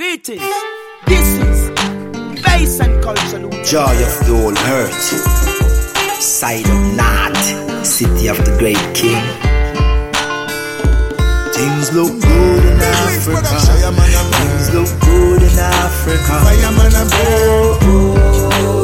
[0.00, 0.40] Greetings.
[1.06, 1.70] This is
[2.42, 4.94] Bass and Culture Joy of the whole earth.
[6.22, 7.84] Side of North.
[7.86, 9.20] City of the great king.
[11.52, 13.60] Things look good in Africa.
[14.40, 16.32] Things look good in Africa.
[16.48, 17.04] Fireman a.
[17.12, 18.79] Oh,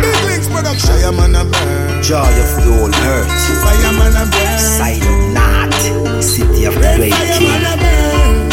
[0.00, 0.88] Big Links production.
[0.88, 2.02] Fireman a burn.
[2.02, 3.28] Joy of the whole earth.
[3.62, 4.58] Fireman a burn.
[4.58, 6.24] Side of North.
[6.24, 7.64] City of the Red great fireman king.
[7.64, 8.50] a burn.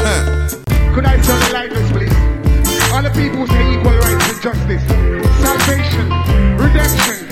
[0.00, 0.22] Huh.
[0.94, 2.16] Could I tell the like this, please?
[2.92, 4.84] All the people say equal rights and justice,
[5.40, 6.06] salvation,
[6.56, 7.31] redemption,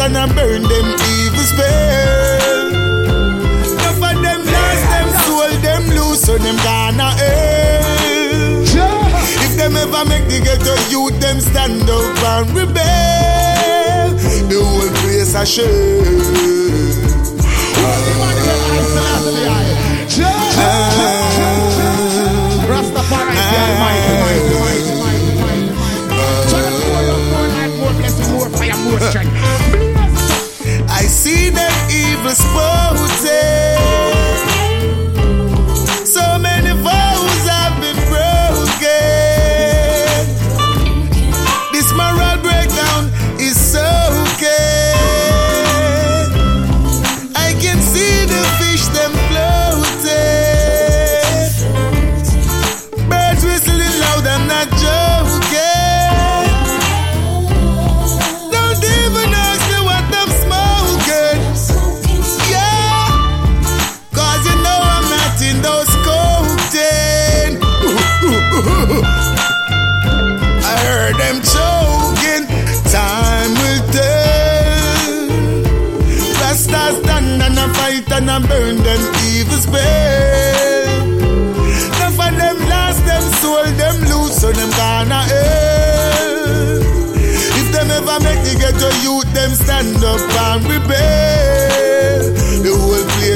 [0.00, 2.68] and a burn them evil spell.
[3.68, 8.64] Enough of them lost them soul, them loose, so them gonna hell.
[9.44, 14.16] If them ever make the ghetto youth, them stand up and rebel.
[14.48, 15.68] The whole place a shake.
[22.70, 24.49] Rastafari the Almighty,
[32.30, 32.89] evil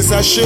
[0.09, 0.37] place.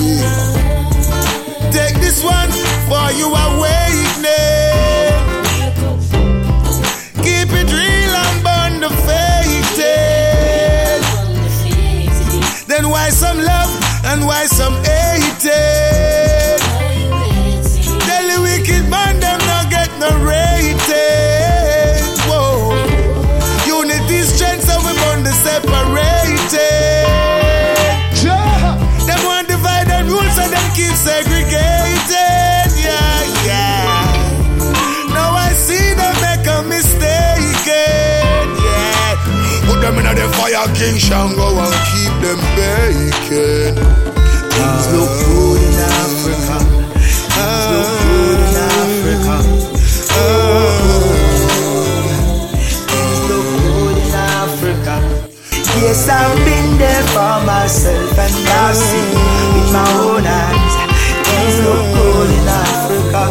[0.00, 1.70] Yeah.
[1.70, 2.50] Take this one
[2.88, 4.26] for you awakening.
[7.22, 9.26] Keep it real and burn the faith.
[12.66, 13.70] Then why some love
[14.04, 14.87] and why some
[40.48, 43.74] fire, King Shango, and keep them baking.
[44.52, 46.56] Things look good in Africa.
[47.34, 49.36] Things look good in Africa.
[52.88, 53.48] Things look
[53.98, 54.94] in Africa.
[55.80, 59.14] Yes, I've been there for myself and I've seen
[59.54, 60.74] with my own eyes.
[61.28, 63.22] Things look good in Africa.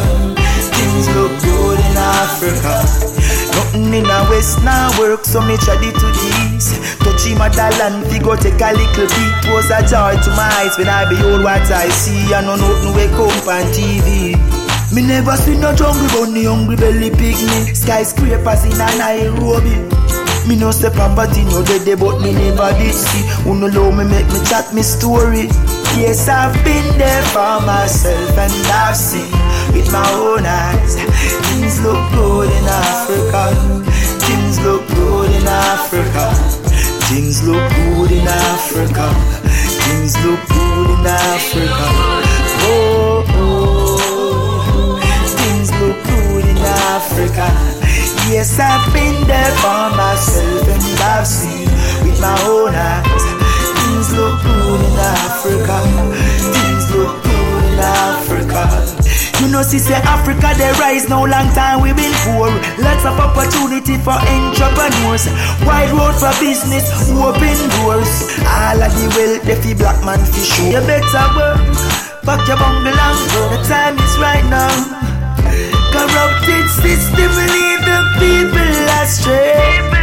[0.76, 3.27] Things look good in Africa.
[3.68, 6.08] Nothing in the west now work, so me tried it to
[6.56, 6.80] east.
[7.04, 9.52] Touchy motherland, fi go take a little peek.
[9.52, 12.31] Was a joy to my eyes when I behold what I see.
[12.34, 14.40] I know nothing wake up on TV.
[14.96, 17.75] Me never see no jungle bunny, hungry belly picnic.
[17.75, 19.84] Skyscrapers in a Nairobi.
[20.48, 23.28] Me no say property no dead, but me never did see.
[23.44, 25.52] Who no love me make me chat me story.
[26.00, 29.47] Yes, I've been there for myself and I've seen
[29.77, 30.95] with my own eyes.
[31.47, 33.44] Things look good in Africa.
[34.25, 36.25] Things look good in Africa.
[37.09, 39.06] Things look good in Africa.
[39.85, 41.88] Things look good in Africa.
[42.69, 45.00] Oh, oh.
[45.41, 46.57] Things look good in
[46.97, 47.47] Africa.
[48.33, 51.69] Yes, I've been there for myself and I've seen
[52.03, 53.25] with my own eyes.
[53.85, 55.77] Things look good in Africa.
[56.56, 59.06] Things look good in Africa
[59.52, 62.50] know see say Africa they rise now long time we been poor.
[62.80, 65.28] Lots of opportunity for entrepreneurs.
[65.66, 68.12] Wide road for business, open doors.
[68.44, 70.68] All of the wealth the black man fi show.
[70.68, 71.60] You better work,
[72.24, 73.14] fuck your bungalow.
[73.52, 74.74] The time is right now.
[75.92, 79.97] Corrupted system leave the people astray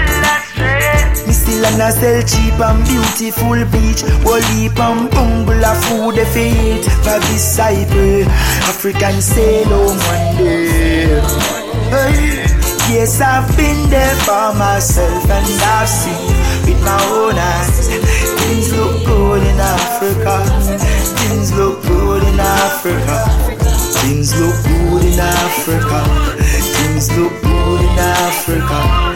[1.32, 4.02] still and I sell cheap and beautiful beach.
[4.24, 8.24] We'll leap and bumble of food they feed for disciple.
[8.70, 11.20] African sail home one day.
[11.90, 12.44] Hey.
[12.92, 16.28] Yes, I've been there for myself and I've seen
[16.66, 17.88] with my own eyes.
[17.88, 20.44] Things look good in Africa.
[21.16, 23.24] Things look good in Africa.
[24.04, 26.04] Things look good in Africa.
[26.76, 29.13] Things look good in Africa.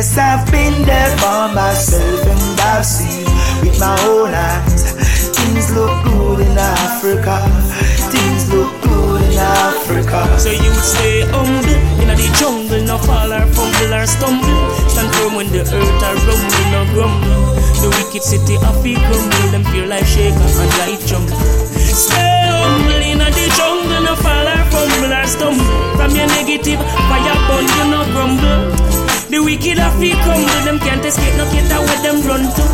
[0.00, 3.20] Yes, I've been there for myself and I've seen
[3.60, 4.96] with my own eyes.
[5.36, 7.44] Things look good in Africa.
[8.08, 10.24] Things look good in Africa.
[10.40, 14.48] So you stay humble in the jungle, no fall or fumble or stumble.
[14.88, 17.60] Stand firm when the earth are rumble, no grumble.
[17.84, 21.36] The wicked city of the crumble, them feel like shaker and life jumble.
[21.76, 25.92] Stay humble in the jungle, no fall or fumble or stumble.
[26.00, 29.09] From your negative fire burn, you no grumble.
[29.30, 32.64] The wicked of the crumble, them can't escape, no matter where them run to.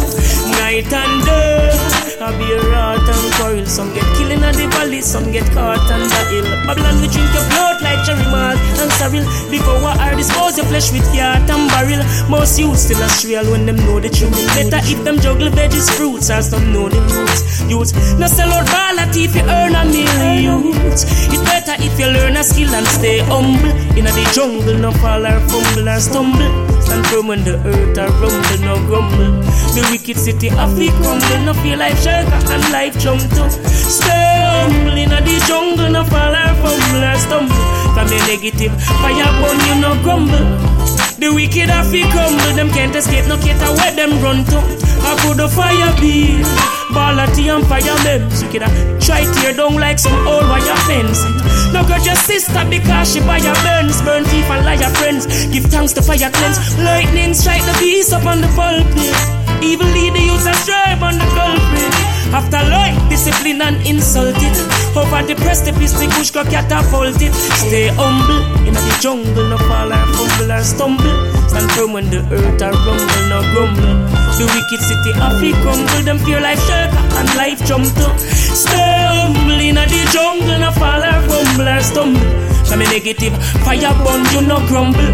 [0.59, 1.96] Night and day.
[2.19, 3.67] I a rat and quarrel.
[3.67, 6.49] Some get killed in the valley, some get caught on the hill.
[6.65, 9.25] Babylon, we drink your blood like cherry malt and sorrel.
[9.51, 12.01] Before what are dispose your flesh with yard and barrel.
[12.31, 14.33] Most youth still a real when them know the truth.
[14.57, 17.61] Better if them juggle veggies, fruits, as some know the roots.
[17.69, 20.73] Youth, no sell out ball if you earn a million.
[20.73, 23.77] It better if you learn a skill and stay humble.
[23.93, 26.76] In the jungle, no fall or fumble or stumble.
[26.87, 29.43] Firm when the earth are rumble, no grumble.
[29.75, 33.51] The wicked city of the crumble, no feel like shaker and life jump to.
[33.51, 37.55] Stay humble in the jungle, no fall or fumble or stumble.
[37.95, 41.06] From the negative, fire burn you no grumble.
[41.19, 44.61] The wicked have to crumble, them can't escape, no cater where them run to.
[45.01, 46.45] I put the fire be,
[46.93, 48.43] ball tea and fire mems.
[48.43, 48.69] You can
[49.01, 51.25] try tear down like some old wire fence.
[51.73, 55.25] No got your sister because she buy your burns, burn thief and liar friends.
[55.49, 59.65] Give thanks to fire cleanse, lightning strike the beast up on the pulpit.
[59.65, 62.06] Evil lead the youths strive on the culprit.
[62.33, 64.55] After life, discipline and insulted.
[64.97, 67.33] Over the precipice, the bush got catapulted.
[67.61, 71.17] Stay humble in the jungle, no fall or fumble or stumble.
[71.49, 73.95] Stand firm when the earth are rumble, no grumble.
[74.37, 78.09] The wicked city of it crumble, them fear life shaker and life jump to.
[78.21, 82.47] Stay humble in the jungle, no fall or fumble or stumble.
[82.67, 83.33] From a negative
[83.65, 85.13] fire burn, you no grumble.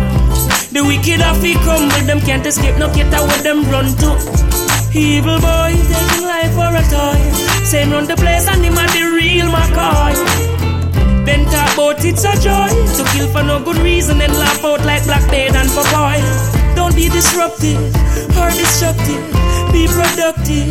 [0.73, 4.72] The wicked have to crumble, them can't escape, no matter where them run to.
[4.95, 7.21] Evil boy taking life for a toy.
[7.65, 10.13] Same run the place and him a the real McCoy.
[11.25, 14.85] Then talk about it's a joy to kill for no good reason and laugh out
[14.85, 16.21] like black dead and for boy.
[16.77, 17.81] Don't be disruptive
[18.37, 19.25] or destructive,
[19.73, 20.69] be productive.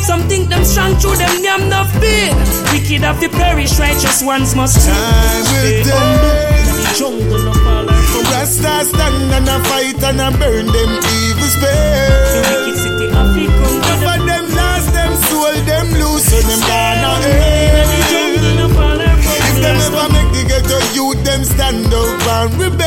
[0.00, 2.32] Some think them strong through them damn enough big.
[2.72, 6.56] Wicked have to perish, righteous ones must Time will stay humble.
[6.56, 8.32] In the jungle, no fall or fumble.
[8.32, 12.85] Rasta stand and a fight and a burn them evil The
[16.00, 18.10] lose, so them gonna In the hell.
[18.12, 19.14] jungle, no fall or
[19.48, 22.86] If them ever make the ghetto youth, them stand up and rebel.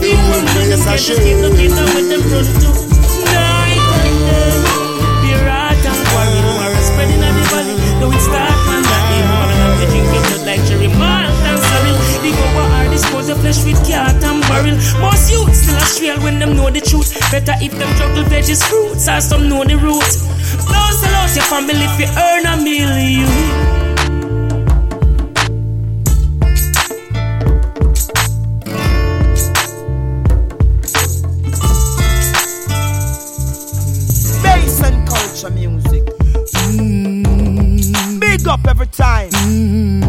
[0.00, 1.16] the whole place a Them shame.
[1.16, 2.70] can't escape, no them run to.
[3.34, 4.56] Night and day.
[5.22, 7.76] Pirate and quarrel, war spreading on the valley.
[8.00, 12.63] Though it start from that day, Babylon, they drink like cherry malt and.
[13.44, 14.76] Flesh with cat and barrel.
[15.00, 17.12] Most youths still a trail when them know the truth.
[17.30, 20.24] Better if them juggle veggies, fruits, or some know the roots.
[20.64, 23.28] Don't sell out your family if you earn a million.
[34.42, 36.02] Bass and culture music.
[36.72, 38.20] Mm.
[38.20, 39.30] Big up every time.
[40.00, 40.03] Load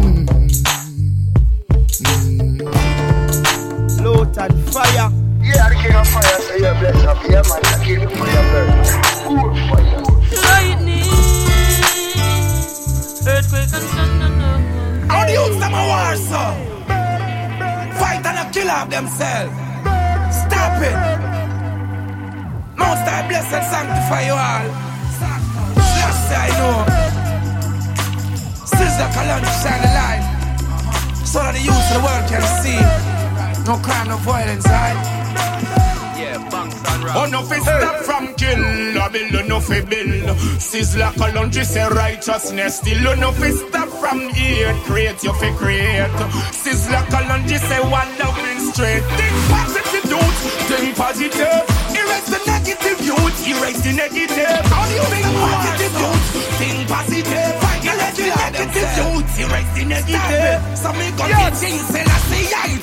[31.88, 32.80] So the youth of the world can see.
[33.66, 34.96] No crime, no violence, right?
[36.18, 36.48] Yeah.
[37.14, 38.96] Oh, no fi stop from kill.
[39.00, 40.34] A bill, oh, no fi bill.
[40.58, 42.78] Sizzla Kalonji say righteousness.
[42.78, 44.74] Still, oh, no fi stop from hate.
[44.84, 46.10] Create, you fi create.
[46.50, 49.02] Sizzla Kalonji say one loving straight.
[49.18, 50.40] Think positive, dudes.
[50.68, 51.62] Think positive.
[51.94, 53.48] Erase the negative youth.
[53.48, 54.60] Erase the negative.
[54.70, 56.24] How do you think positive youth?
[56.58, 57.55] Think positive.
[58.16, 59.38] The youth.
[59.38, 60.78] Erase the negative.
[60.78, 62.26] So me got the things and I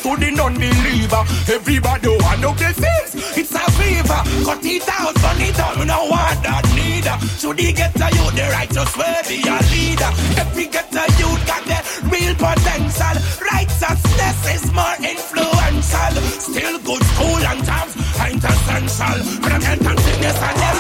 [0.04, 1.24] to the non-believer.
[1.50, 3.38] Everybody want to get things.
[3.38, 4.22] It's a fever.
[4.46, 5.80] Cut it out, burn it down.
[5.80, 7.18] We don't want that neither.
[7.40, 10.12] Should he get a youth the righteous way be a leader?
[10.38, 11.80] Every get a youth got the
[12.12, 13.16] real potential.
[13.42, 16.13] Righteousness is more influential.
[16.38, 17.94] Still good school and times
[18.44, 19.18] essential.
[19.42, 20.78] But I'm health and fitness and them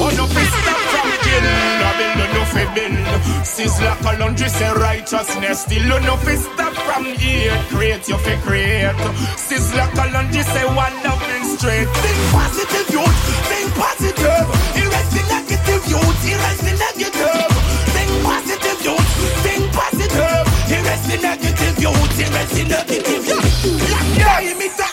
[0.00, 2.19] Oh no fi stop from kill.
[2.50, 2.96] A bill no fi bill.
[3.44, 5.62] Sizzla Kalonji say righteousness.
[5.62, 7.52] Still no fi stop from hate.
[7.68, 8.96] Create you fi create.
[9.36, 11.88] Sizzla Kalonji say one loving straight.
[12.02, 13.18] Think positive youth.
[13.48, 14.46] Think positive.
[14.76, 16.24] Erase the negative youth.
[16.26, 17.50] Erase the negative.
[17.94, 19.10] Think positive youth.
[19.44, 20.46] Think positive.
[20.70, 22.18] Erase the negative youth.
[22.18, 23.46] Erase the negative youth.
[23.90, 24.90] Long time it a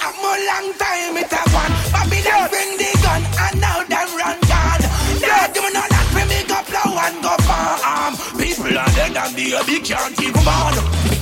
[0.50, 1.74] long time it a one.
[1.92, 2.77] Babylon bring
[7.08, 8.14] and go farm.
[8.38, 10.76] People are dead and the baby can't even born.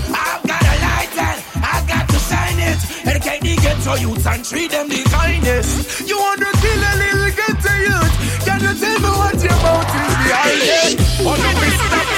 [0.10, 2.80] I've got a light and I've got to shine it.
[3.06, 6.08] Educate the ghetto youths and treat them the kindest.
[6.08, 8.13] You want to kill a little ghetto youth?
[8.46, 10.98] Can you tell me what your motive behind it?
[11.22, 12.13] Oh, no, we stop from kill.
[12.13, 12.14] A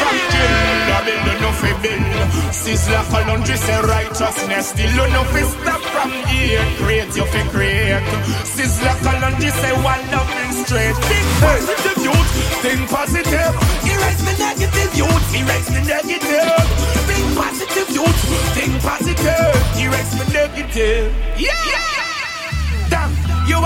[1.81, 3.57] bill, no fi bill.
[3.57, 4.69] Say righteousness.
[4.69, 6.77] Still no fi stop from hate.
[6.77, 8.03] Create you fi create.
[8.45, 10.95] Sizzla Kalonji say one loving straight.
[11.09, 12.29] Think positive youth.
[12.61, 13.53] Think positive.
[13.83, 15.25] Erase the negative youth.
[15.35, 16.65] Erase the negative.
[17.07, 18.19] Think positive youth.
[18.55, 19.55] Think positive.
[19.77, 21.13] Erase the negative.
[21.37, 21.53] Yeah.
[21.65, 21.86] You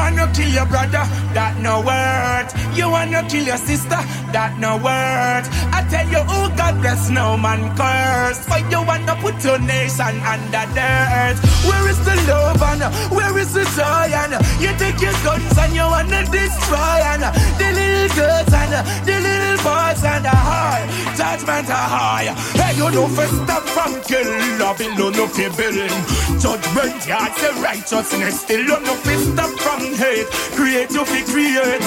[0.01, 1.05] wanna kill your brother,
[1.37, 2.47] that no word.
[2.75, 4.01] You wanna kill your sister,
[4.33, 5.45] that no word.
[5.77, 8.41] I tell you, oh God bless no man curse.
[8.49, 11.37] But you wanna put your nation under dirt.
[11.67, 12.83] Where is the love and
[13.15, 17.23] where is the joy and you take your guns and you wanna destroy and
[17.61, 18.73] the little girls and
[19.07, 20.83] the little boys and the high
[21.15, 22.33] judgment are high.
[22.57, 24.27] Hey, you know first stop from kill,
[24.59, 25.91] love it, no fi build.
[26.39, 30.27] Judgment yard say righteousness still no fi stop from hate.
[30.55, 31.81] Create you fi create.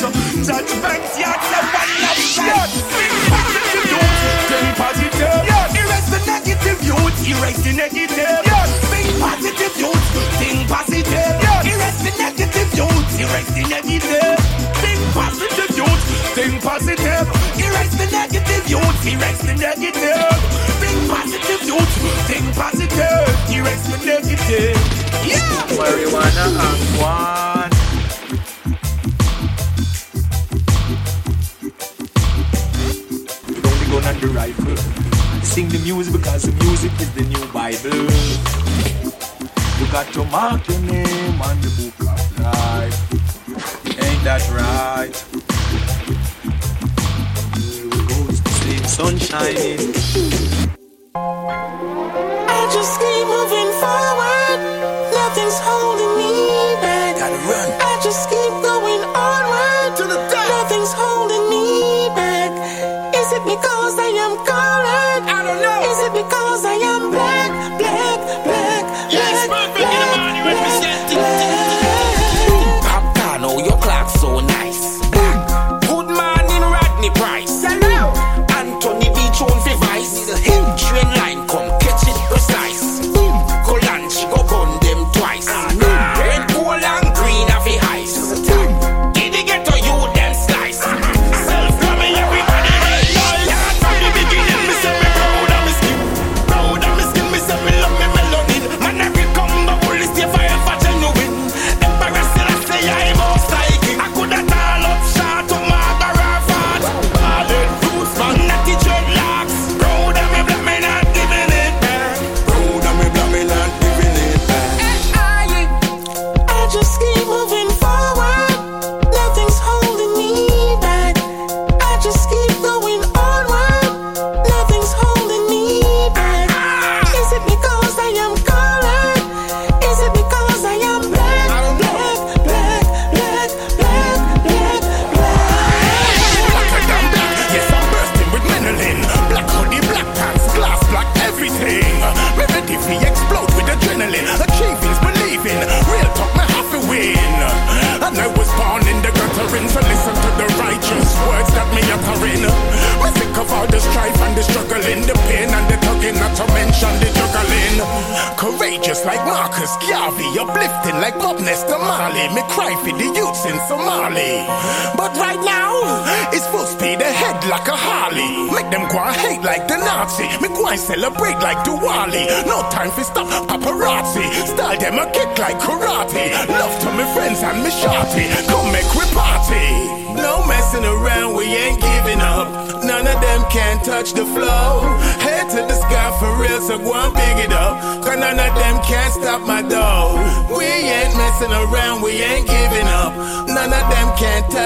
[0.44, 2.70] Judgment yard say one love shot.
[3.28, 5.44] Positive youth, think positive.
[5.76, 8.40] Erase the negative youth, erase the negative.
[8.90, 10.04] Think positive youth,
[10.40, 11.36] think positive.
[11.68, 14.38] Erase the negative youth, erase the negative.
[14.80, 16.02] Think positive youth,
[16.34, 17.43] think positive.
[17.94, 20.40] Erase the negative youth, erase the negative.
[20.80, 21.94] Think positive youth,
[22.26, 23.28] think positive.
[23.50, 24.76] Erase the negative.
[25.24, 25.38] Yeah.
[25.78, 27.70] Marijuana and one.
[33.62, 34.76] Don't the gun and the rifle.
[35.44, 38.10] Sing the music because the music is the new Bible.
[39.78, 42.98] You got to mark your name on the book of life.
[43.86, 45.53] Ain't that right?
[48.86, 49.80] Sun shining.
[52.48, 54.43] I just keep moving forward.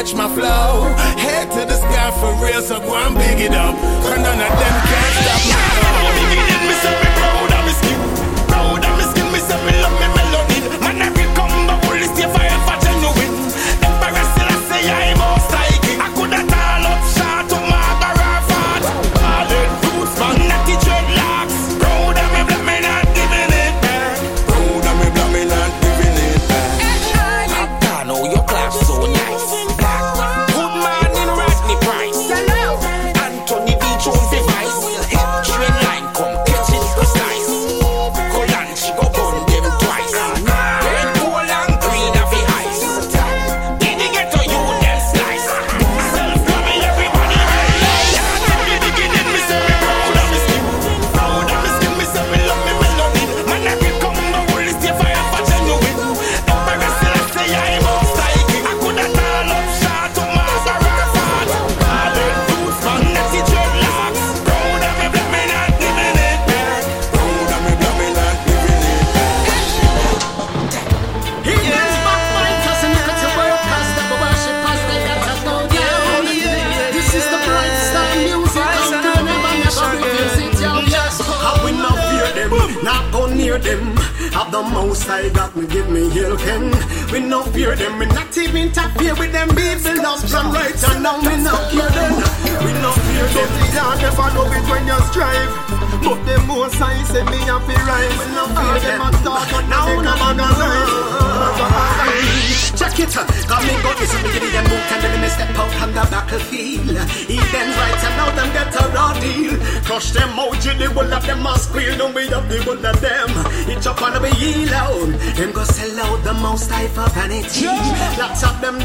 [0.09, 0.95] Can touch my flow.
[1.17, 3.75] Head to the sky for real, so go and big it up.
[4.03, 6.15] Cause none of them can stop.
[6.15, 6.18] Me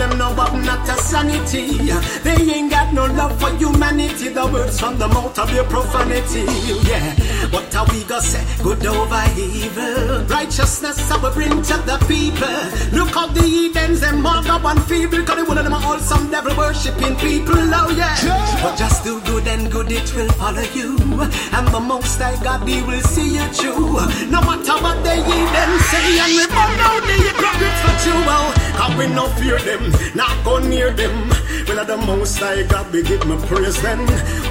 [0.09, 1.77] them, know what not a sanity.
[2.23, 4.29] They ain't got no love for humanity.
[4.29, 6.45] The words from the mouth of your profanity.
[6.89, 7.13] Yeah,
[7.51, 8.43] what are we gonna say?
[8.63, 10.25] Good over evil.
[10.25, 12.59] Righteousness I will bring to the people.
[12.97, 15.23] Look how the heathens, them mother one feeble.
[15.23, 17.55] Cause one of them all some devil worshipping people.
[17.57, 18.15] Oh yeah.
[18.61, 20.97] But just do good and good it will follow you.
[21.53, 23.99] And the most I God, he will see you through.
[24.29, 26.19] No matter what they heathen say.
[26.23, 28.13] And we burn out the hypocrites for you.
[28.73, 31.29] Cause we no fear them, not go near them.
[31.67, 33.99] Well, I the most I God, we give me praise then.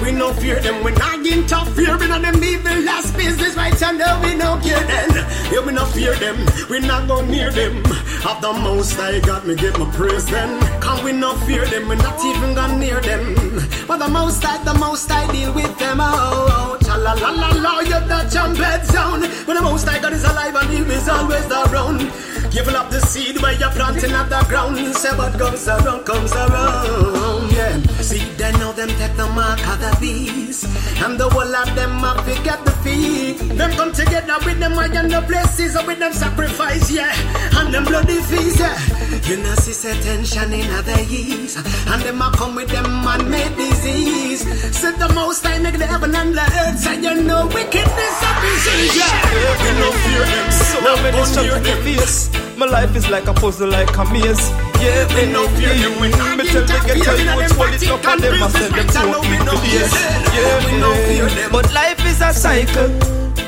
[0.01, 1.97] We no fear them, we not interfere.
[1.97, 5.09] We not them evil last business right now we no care then.
[5.51, 6.37] Yeah, we no fear them,
[6.69, 7.83] we not go near them.
[8.25, 10.59] Of the most I got me give my praise then.
[10.79, 13.35] Cause we no fear them, we not even go near them.
[13.85, 15.99] But the most I, the most I deal with them.
[15.99, 19.23] Oh, oh, cha la la la la, you're the trumpet sound.
[19.45, 21.99] When the most I got is alive and he is always around.
[22.51, 24.77] Give up the seed where you're planting at the ground.
[24.95, 27.51] Say what comes around, comes around.
[27.51, 27.92] Yeah.
[28.03, 30.65] See, they know them take the mark of the beast.
[31.01, 33.37] And the whole of them have to get the feet.
[33.55, 37.15] Them come together with them I in the places with them sacrifice, yeah.
[37.55, 38.75] And them bloody feast, yeah.
[39.23, 41.55] You know, see, say tension in other years.
[41.55, 44.43] And them a come with them man-made disease.
[44.75, 46.79] Set the most I make the heaven and the earth.
[46.79, 49.15] Say you know wickedness of disease, yeah.
[49.63, 51.97] We no fear them, So not many go struggles near to them.
[51.99, 52.29] face.
[52.57, 54.51] My life is like a puzzle, like a maze.
[54.83, 57.57] Yeah, We no fear them, we not Me tell the ghetto interfere in youths them
[57.57, 60.65] hold it up and them a send them to a We no fear days.
[60.65, 61.51] We no fear them.
[61.51, 62.89] but life is a cycle.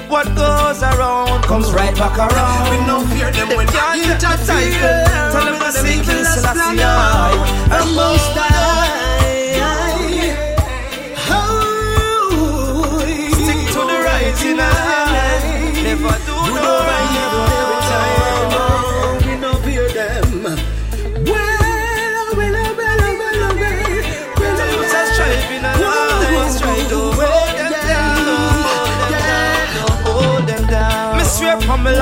[0.08, 2.70] What goes around comes right back around.
[2.70, 5.34] We no fear them They when can't I take the title.
[5.34, 6.86] Tell them We to no sing evil as Selassie plan I.
[6.86, 7.76] now.
[7.76, 8.30] And Most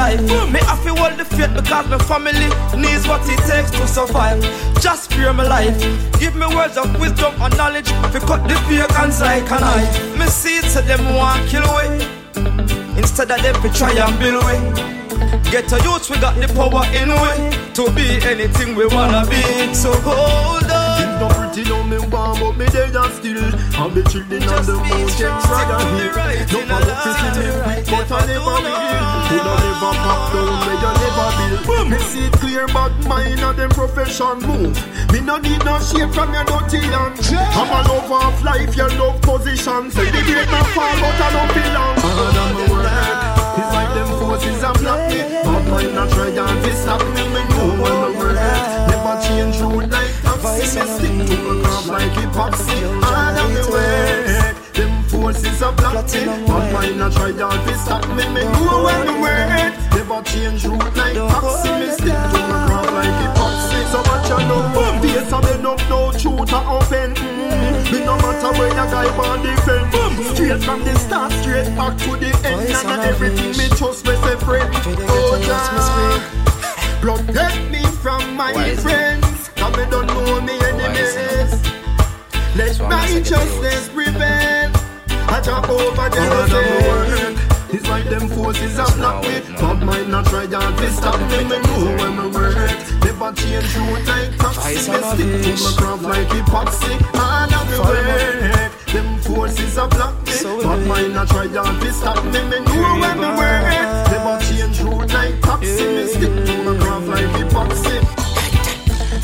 [0.04, 2.50] life, me have to hold the faith because my family
[2.84, 4.40] needs what it takes to survive.
[4.82, 5.78] Just fear my life.
[6.20, 9.94] Give me words of wisdom and knowledge to cut the pagans like a knife.
[10.20, 11.92] Me see it to them want kill away.
[13.02, 14.60] Instead of them to try and build away.
[15.52, 17.38] Get a youth, we got the power in way
[17.78, 19.44] to be anything we wanna be.
[19.74, 20.63] So hold
[21.54, 23.44] not pretty on me warm, but me dead and still.
[23.78, 26.14] I'll be chilling on the mountain, rather hill.
[26.50, 29.04] No follow pretty me quick, but I never will.
[29.30, 31.30] Could I never pop down, me you never
[31.66, 31.90] build.
[31.90, 34.78] Me see it clear, but mine and them profession move.
[35.12, 37.22] Me no need no shade from your dirty hand.
[37.54, 39.92] I'm a lover of life, your love position.
[39.92, 41.96] Celebrate my fall, but I don't belong.
[42.02, 43.34] Hard on my work.
[43.54, 47.22] It's like them forces have blocked me But mine not try and to stop me
[47.30, 48.34] Me know my work
[48.90, 54.52] Never change route like Me stick to my craft like epoxy All of the way.
[54.74, 56.14] Them forces have blocked.
[56.16, 58.28] me But mine not try and to stop me?
[58.28, 62.92] Me know when my work Never change route like taxi Me stick to my craft
[62.92, 65.00] like epoxy So much I know.
[65.00, 66.12] Face a bend up, no
[66.52, 67.14] a open.
[67.90, 70.36] Me no matter where your guy want defend.
[70.36, 72.68] Straight from the start, straight back to the end.
[72.92, 74.70] And everything me trust me friend
[75.08, 77.00] Oh yeah.
[77.00, 79.23] Protect me from my friends Cause
[79.78, 81.14] me don't know me enemies.
[82.56, 84.72] Let righteousness prevail.
[85.30, 90.44] I jump over them it's like them forces have blocked me But mine not try
[90.44, 91.44] and to stop me.
[91.50, 92.56] Me know when me work.
[93.02, 96.94] Never change route like taxi Me stick to my craft like epoxy.
[97.18, 98.72] All of me work.
[98.94, 100.34] Them forces have blocked me.
[100.62, 102.32] But mine not try and to stop me.
[102.32, 103.66] Me know when me work.
[104.14, 107.98] Never change route like taxi Me stick to my craft like epoxy.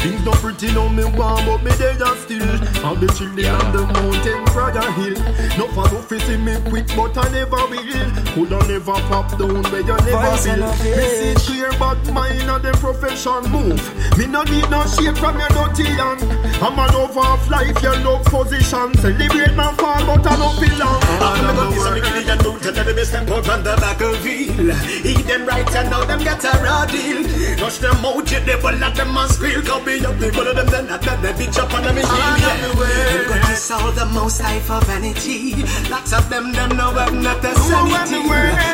[0.02, 2.86] Things not pretty no me warm but me dead and still.
[2.86, 5.16] I'll be chilling on the mountain Praga Hill.
[5.58, 8.12] No follow fi see me quick but I never will.
[8.34, 12.72] Coulda never pop down where you never feel Me see clear but mine and the
[12.80, 13.80] profession move.
[14.18, 16.24] Me no need no shade from your dirty hand.
[16.62, 18.94] I'm a lover of life, your love position.
[19.00, 22.72] Celebrate my fall but I don't belong I'm gonna kiss me give you move to
[22.72, 24.72] let me step out on the back of wheel
[25.06, 27.24] Eat them right and now them get a raw deal.
[27.62, 30.56] Rush them out, you never let them a squeal Come be up the one of
[30.56, 33.28] them then I got the bitch up on the machine yeah.
[33.28, 35.64] But kiss all the most high for vanity.
[35.90, 38.28] Lots of them them know I'm not a sanity.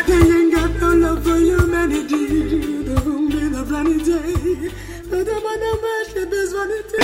[0.07, 2.83] They ain't got no love for humanity.
[2.83, 4.71] The room in the vanity.
[5.09, 6.97] But the man of worship is vanity.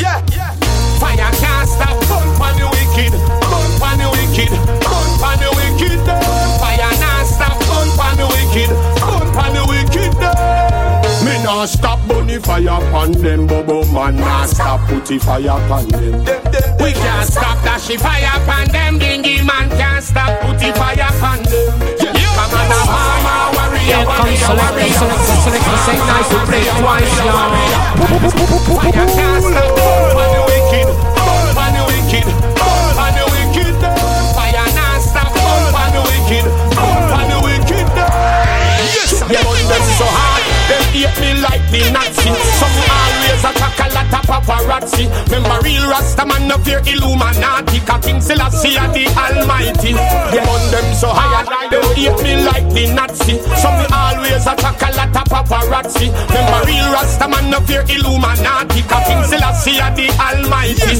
[0.00, 0.52] Yeah, yeah.
[1.00, 3.12] Fire can't stop, burn pan the wicked.
[3.50, 5.98] Burn pan the wicked, burn pan the wicked.
[6.60, 8.70] Fire can't stop, burn pan the wicked.
[9.02, 9.83] Burn pan the wicked
[11.44, 16.20] Not stop bunny fire pan them Bobo man not stop putty fire pan them
[16.80, 21.80] We can't stop dashy fire pan them Dingy man can't stop putty fire pan them
[22.00, 26.64] Yeah, come on now mama warrior Here comes selector, selector, selector, say nice to play
[26.80, 27.52] twice, y'all.
[28.80, 32.53] Fire can't stop burn pan the wicked Burn pan the wicked
[41.04, 42.30] hate me like the Nazi.
[42.58, 45.04] Some always attack a lot of paparazzi.
[45.28, 47.80] Remember real Rasta man no fear Illuminati.
[48.02, 49.92] King Selassie are the almighty.
[49.92, 53.38] Them on them so high and hard Them hate me like the Nazi.
[53.60, 56.08] Some always attack a lot of paparazzi.
[56.28, 58.82] Remember real Rasta man no fear Illuminati.
[58.82, 60.96] King Selassie are the almighty.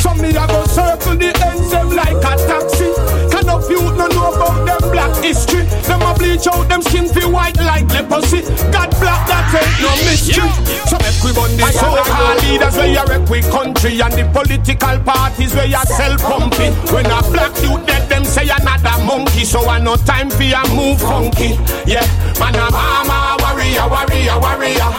[0.00, 2.88] Some me a circle the ends them like a taxi.
[3.30, 5.62] Can of you no know about them black history?
[5.86, 8.42] Them a bleach out them skin feel white like leprosy.
[8.72, 10.48] God black that ain't no mystery
[10.90, 14.98] So make we burn the so-called leaders where you wreck with country And the political
[15.00, 16.74] parties where you sell pumping.
[16.92, 19.44] When a black youth dead them say another monkey.
[19.44, 21.56] So I no time for you move funky.
[21.86, 22.04] Yeah,
[22.40, 24.90] man a mama warrior, warrior, warrior.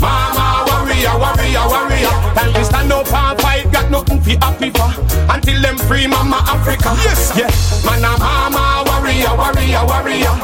[0.00, 2.14] Mama warrior, warrior, warrior.
[2.34, 4.90] Time to stand up and fight, got nothing for happy for.
[5.32, 6.94] Until them free mama Africa.
[7.04, 7.50] Yes, yeah,
[7.84, 10.34] man a mama warrior, warrior, warrior.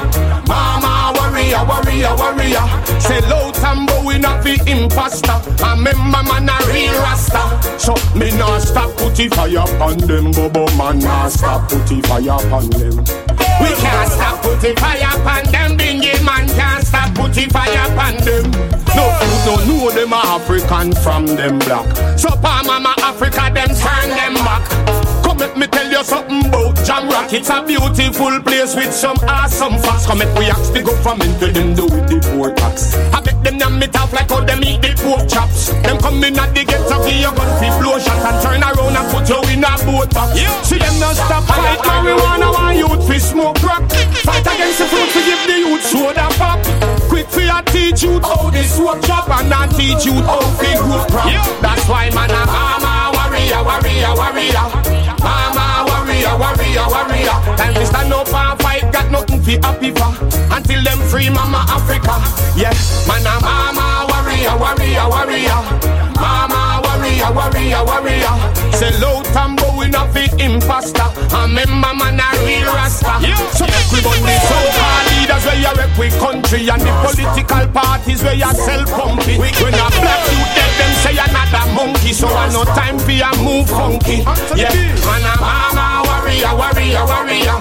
[0.46, 5.32] Mama warrior, warrior, warrior Say low tambo we not the imposter.
[5.64, 7.42] I remember man a real rasta.
[7.78, 12.70] So me not stop putty fire upon them Bobo man not stop putty fire upon
[12.70, 12.98] them.
[13.60, 18.50] We can't stop putty fire upon them Bingy man can't stop putty fire upon them.
[18.94, 21.84] No you don't know them a African from them black
[22.18, 24.93] So pa mama Africa them turn them back
[25.44, 27.32] let me tell you something about Jam Rock.
[27.32, 30.06] It's a beautiful place with some awesome facts.
[30.06, 32.96] Come let we ask the government to them do with the poor tax.
[33.12, 35.68] I bet them yam it off like how them eat the pork chops.
[35.84, 38.96] Them come in at the gate of your gun fi blow shot and turn around
[38.96, 40.32] and put you in a boat box.
[40.64, 43.84] See them not stop fight marijuana, want youth fi smoke crack.
[44.24, 46.64] Fight against the fruit to give the youth soda pop.
[47.12, 50.72] Quick fi a teach you how this work chop and not teach you how fi
[50.80, 51.28] grow crop.
[51.60, 55.03] That's why man a mama warrior, warrior, warrior.
[55.24, 57.36] Mama warrior, warrior, warrior.
[57.56, 60.12] Time to stand up and fight, got nothing fi happy for.
[60.54, 62.14] Until them free mama Africa.
[62.54, 62.72] Yeah,
[63.08, 65.60] man a mama warrior, warrior, warrior.
[66.20, 68.34] Mama warrior, warrior, warrior.
[68.78, 71.08] Say low tambo in a fit imposter.
[71.34, 73.18] And remember man a real rasta.
[73.56, 78.22] So make we the so-called leaders where you rep with country and the political parties
[78.22, 79.38] where you sell pumpy.
[79.38, 82.12] When a black youth dead, them say another monkey.
[82.12, 84.24] So I no time for you move funky.
[84.56, 84.72] Yeah,
[85.04, 87.58] man a mama warrior, warrior, warrior.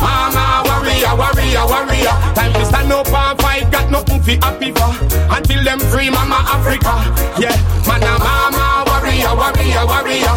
[0.00, 2.14] Mama warrior, warrior, warrior.
[2.34, 4.90] Time to stand up and fight, got nothing fi happy for.
[5.30, 6.94] Until them free mama Africa.
[7.38, 7.54] Yeah,
[7.86, 10.36] man a mama warrior, warrior, warrior.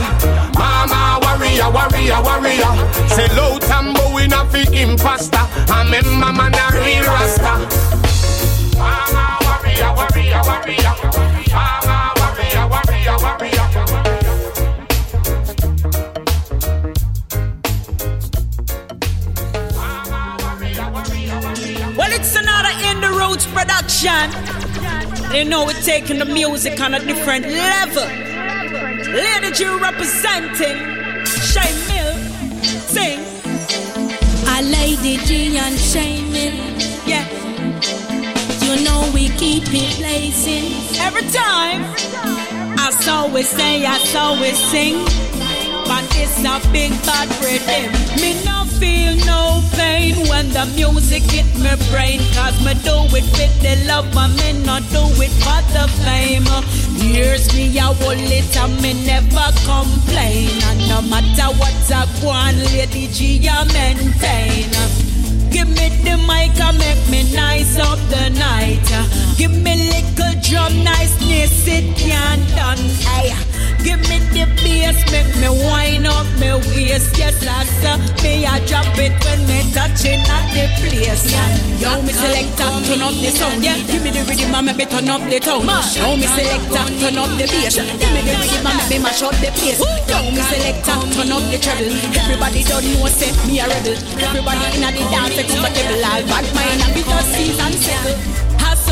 [0.57, 2.71] Mama warrior, warrior, warrior.
[3.09, 3.52] Say low
[4.83, 5.39] imposter.
[5.71, 7.53] And remember man a real rasta.
[8.77, 10.93] Mama warrior, warrior, warrior.
[11.51, 13.67] Mama warrior, warrior, warrior.
[21.97, 24.29] Well, it's another In the Roots production.
[25.33, 28.05] You know we're taking the music on a different level.
[29.13, 30.77] Lady G representing
[31.25, 31.92] Shane
[35.03, 36.55] I Lady G and Shane Mill.
[37.05, 37.27] Yeah.
[38.63, 40.71] You know we keep it blazing.
[40.97, 41.83] Every time.
[42.79, 45.03] I saw we say, I saw we sing.
[45.83, 47.91] But it's a big bad rhythm.
[48.21, 52.19] Me no feel no pain when the music hit me brain.
[52.31, 56.47] Cause me do it with the love and me not do it for the fame.
[57.03, 60.49] Years me a hold it and me never complain.
[60.69, 64.71] And no matter what I go on, Lady G I maintain.
[65.51, 68.87] Give me the mic and make me nice up the night.
[69.37, 72.77] Give me little drum niceness, it can't done.
[73.05, 73.52] Hey,
[73.83, 77.11] give me the bass, make me wind up my waist.
[77.19, 81.27] Yes, Rasta, me a drop it when me touching at the place.
[81.83, 83.63] Yo, me selector, turn up the sound.
[83.63, 85.67] Yeah, give me the rhythm and me turn up the tone.
[85.67, 87.75] Yo, me selector, turn up the bass.
[87.75, 89.83] Give me the rhythm and me mash up the place.
[89.83, 91.91] Yo, me selector, turn up the treble.
[92.15, 93.99] Everybody don't know say me a rebel.
[94.17, 96.01] Everybody inna the dance comfortable.
[96.03, 98.42] All bad mind and we just season settle.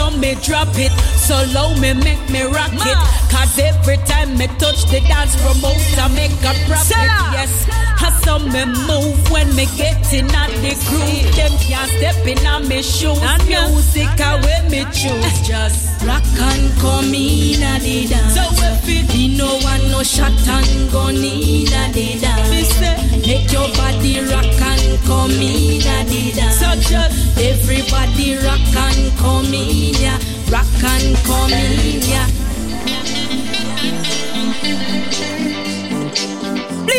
[0.02, 2.98] Some me drop it, so low me make me rock it.
[3.30, 6.98] Cause every time me touch the dance promoter make a profit.
[7.38, 7.66] Yes,
[8.02, 11.36] how some me move when me get in at the groove.
[11.36, 13.20] Them can't step in on me shoes.
[13.22, 15.48] And music away me choose.
[15.48, 18.34] Just Rock and come in a the dance.
[18.34, 23.01] So if it Me no want no shot and gun in a the dance.
[23.12, 26.52] Make your body rock and come in a.
[26.52, 30.18] So just everybody rock and come in ya,
[30.50, 32.42] rock and come in ya.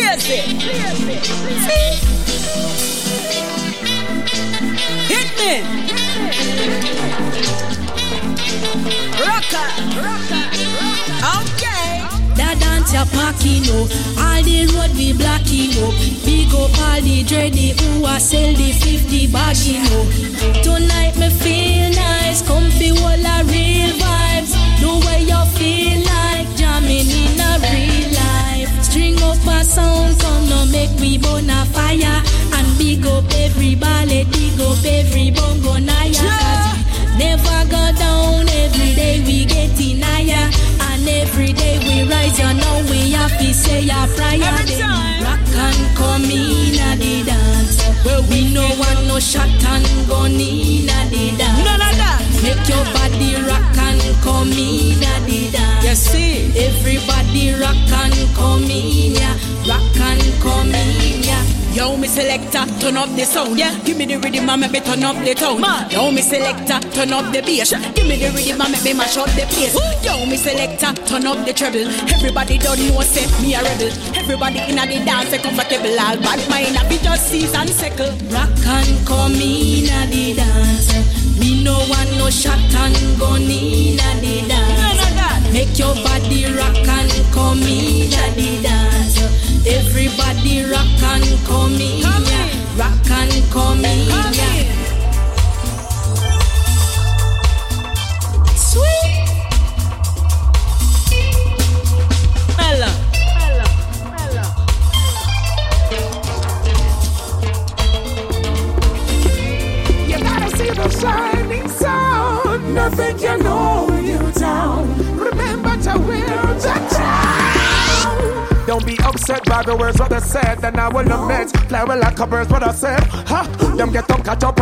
[0.02, 1.24] blaze it.
[1.66, 1.88] See?
[5.08, 5.54] Hit me.
[9.20, 9.68] Rocker.
[11.22, 11.51] Okay.
[12.82, 14.26] Dance ya packing up, oh.
[14.26, 14.96] all the road oh.
[14.96, 15.94] we blocking up.
[16.26, 20.06] Big up all the dready who a sell the 50 bagging up.
[20.10, 20.62] Oh.
[20.62, 24.52] Tonight me feel nice, comfy, all a real vibes.
[24.82, 28.82] The way you feel like jamming in a real life.
[28.82, 32.18] String up a sound, come now make we burn a fire.
[32.52, 36.10] And big up every ballet, big up every bongo naya.
[36.10, 36.81] we
[37.18, 40.50] Never go down, every day we getting higher.
[40.90, 44.42] And every day we rise, you know we have to say a prayer.
[44.42, 45.22] Every Then time.
[45.24, 47.78] Rock and come in at the dance.
[48.04, 51.64] Well, we no want no shot and gun in at the dance.
[51.64, 52.20] None of that.
[52.42, 55.84] Make your body rock and come in at the dance.
[55.84, 56.66] You see?
[56.66, 59.36] Everybody rock and come in, yeah.
[59.68, 61.61] Rock and come in, yeah.
[61.72, 63.58] Yo, me selector, turn up the sound.
[63.58, 65.64] Yeah, give me the rhythm and make me turn up the tone.
[65.90, 67.72] Yo, me selector, turn up the bass.
[67.96, 69.72] Give me the rhythm and make me mash up the place.
[70.04, 71.88] Yo, me selector, turn up the treble.
[72.12, 73.88] Everybody don't know say me a rebel.
[74.12, 75.96] Everybody inna the dance comfortable.
[75.96, 78.12] All bad mind a be just season circle.
[78.28, 80.92] Rock and come in at the dance.
[81.40, 85.00] Me no want no shot and gun in at the dance.
[85.52, 89.51] Make your body rock and come in at the dance.
[89.64, 92.02] Everybody rock and come in,
[92.76, 93.31] rock and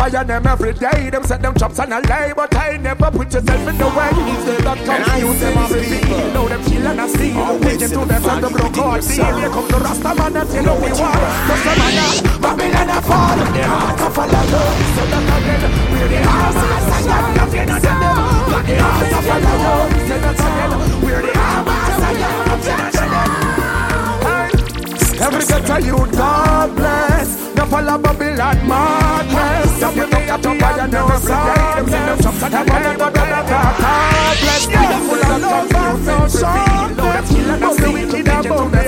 [0.09, 1.09] catch them every day.
[1.09, 4.09] Them set them chops and a lay, but I never put yourself in the way.
[4.45, 6.33] They that confuse them, I reveal.
[6.33, 7.59] Know them kill and I steal.
[7.59, 9.37] Pigeon to them and the block hard deal.
[9.37, 11.21] Here come the Rasta man and tell we want.
[11.47, 11.95] Just a man
[12.41, 13.37] Babylon a fall.
[13.37, 14.75] The heart of a lion.
[14.95, 17.35] So that again, we're the heart of a lion.
[17.37, 17.97] Nothing on them.
[18.51, 19.89] Got the heart of a lion.
[20.07, 20.71] Say that again,
[21.05, 22.35] we're the heart of a lion.
[22.49, 23.51] Nothing on them.
[25.21, 27.27] Every ghetto youth, God bless.
[27.53, 28.80] The fall of Babylon madness.
[30.81, 31.93] You know that up and never forget them.
[31.93, 33.13] Them shops and them and them God
[34.41, 34.65] bless.
[34.65, 36.97] The full of love and no shame.
[36.97, 38.81] Know them kill and the wicked and bound the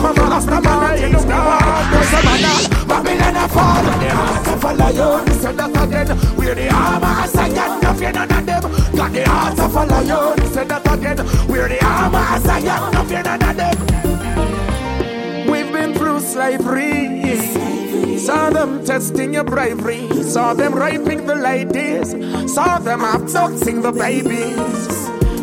[0.00, 2.68] come a Rasta man and you know God bless.
[2.88, 3.84] Babylon a fall.
[3.84, 5.28] The heart of a lion.
[5.36, 6.08] Say that again.
[6.34, 7.80] We're the armor of Zion.
[7.82, 8.62] No fear none of them.
[8.96, 10.52] Got the heart of a lion.
[10.54, 11.18] Say that again.
[11.46, 12.92] We're the armor of Zion.
[12.94, 15.46] No fear none of them.
[15.46, 17.83] We've been through slavery.
[18.24, 20.08] Saw them testing your bravery.
[20.22, 22.10] Saw them raping the ladies.
[22.54, 24.88] Saw them abducting the babies.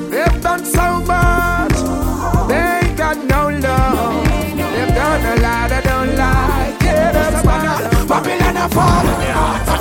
[0.10, 1.78] They've done so much.
[2.50, 4.26] They got no love.
[4.58, 6.82] They've done a lot I don't like.
[6.82, 8.58] Yeah, that's why Babylon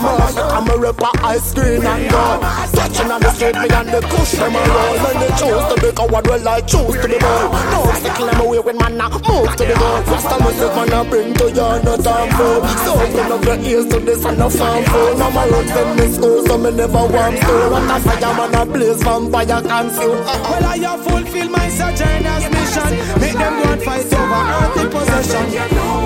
[0.01, 0.51] a fall.
[0.51, 2.41] I'm a rapper, I scream and go
[2.73, 5.91] Touching on the street, me and the them a roll When they choose to be
[5.93, 7.53] coward, well I choose to be bold.
[7.53, 11.01] No obstacle them away when man a move to the goal Rasta music man a
[11.09, 14.85] bring to you, no time So open up your ears to this and no farm
[14.85, 15.15] for.
[15.17, 18.55] Now my roots them in school, so me never warm school And a fire man
[18.55, 22.91] a blaze, vampire conceal Well I have fulfilled my sojourner's mission.
[23.21, 25.47] Make them go and fight over earthly possession.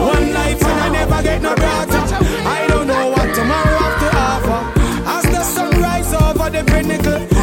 [0.05, 2.05] One life and I never get no brighter
[2.47, 3.74] I don't know what tomorrow
[6.55, 7.34] the pinnacle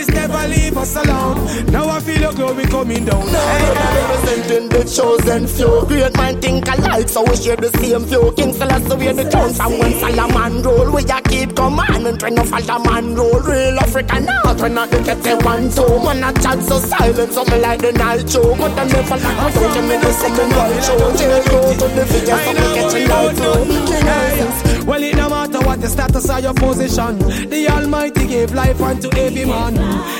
[0.00, 5.46] promise never leave us alone Now I feel your glory coming down Representing the chosen
[5.46, 9.30] few Great mind think alike So we share the same view King Selassie we the
[9.30, 10.92] throne From when Solomon roll.
[10.92, 15.02] We a keep command And try no man rule Real African now Try not to
[15.02, 18.54] get the one two Man a chat so silent So me like the night show
[18.56, 21.86] But I never like I don't you me the second right show Till go to
[21.94, 24.70] the figure So me light too King Yes.
[24.90, 29.08] Well, it no matter what the status or your position, the Almighty gave life unto
[29.16, 29.74] every man.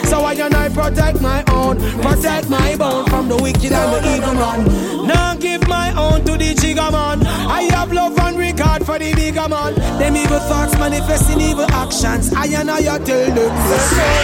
[0.07, 4.17] So I and I protect my own, protect my bone from the wicked and the
[4.17, 5.07] evil man.
[5.07, 7.27] Now give my own to the jigger man.
[7.27, 9.75] I have love and regard for the bigger man.
[9.99, 12.33] Them evil thoughts manifesting evil actions.
[12.35, 14.21] I and I tell them.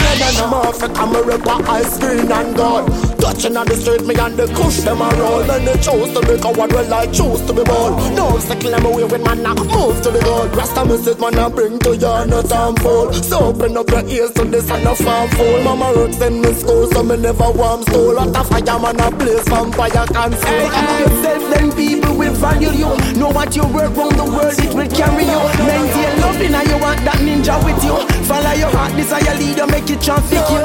[0.47, 2.87] I'm off I'm a rapper, I screen and God
[3.21, 6.21] Touching on the street, me and the kush them a roll When they choose to
[6.21, 9.55] be coward, well I choose to be bold No obstacle I'm away with man, now
[9.55, 13.51] move to the goal Rasta message man, I bring to you, no time fool So
[13.53, 16.87] open up your ears to this and no farm fool Mama roots in me school,
[16.90, 20.61] so me never warm stool What a fire man, a blaze vampire can see
[21.01, 22.90] yourself, then people will value you.
[23.18, 25.40] Know what you work round the world, it will carry you.
[25.64, 27.96] Maintain loving, and you want that ninja with you.
[28.25, 30.62] Follow your heart, desire leader, make it traffic you.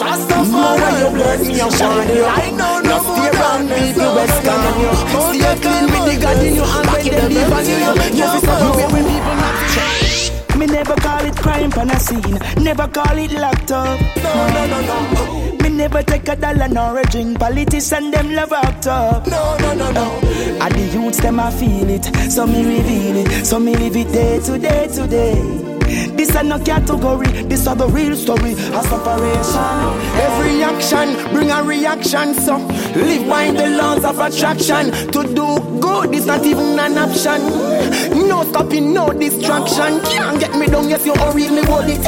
[0.00, 2.26] Rastafari, you bless me, you shine you.
[2.86, 4.92] No stay around people, West Ghana you.
[5.34, 7.78] Stay clean with the God in you, and when they leave on you,
[8.14, 9.99] you away when people not
[10.60, 12.38] me never call it crime on a scene.
[12.62, 13.98] Never call it locked up.
[14.16, 15.56] No, no, no, no.
[15.62, 17.38] Me never take a dollar nor a drink.
[17.38, 19.26] Politicians them love up top.
[19.26, 20.06] No, no, no, no.
[20.60, 22.04] And the youths them I feel it.
[22.30, 23.46] So me reveal it.
[23.46, 25.59] So me live it day to day to day.
[26.16, 29.80] This is no category, this is the real story of separation.
[30.26, 32.58] Every action bring a reaction, so
[32.94, 34.92] live by the laws of attraction.
[35.12, 37.40] To do good is not even an option.
[38.28, 40.00] No stopping, no distraction.
[40.02, 42.00] Can't get me down, yes, you hurry me hold it.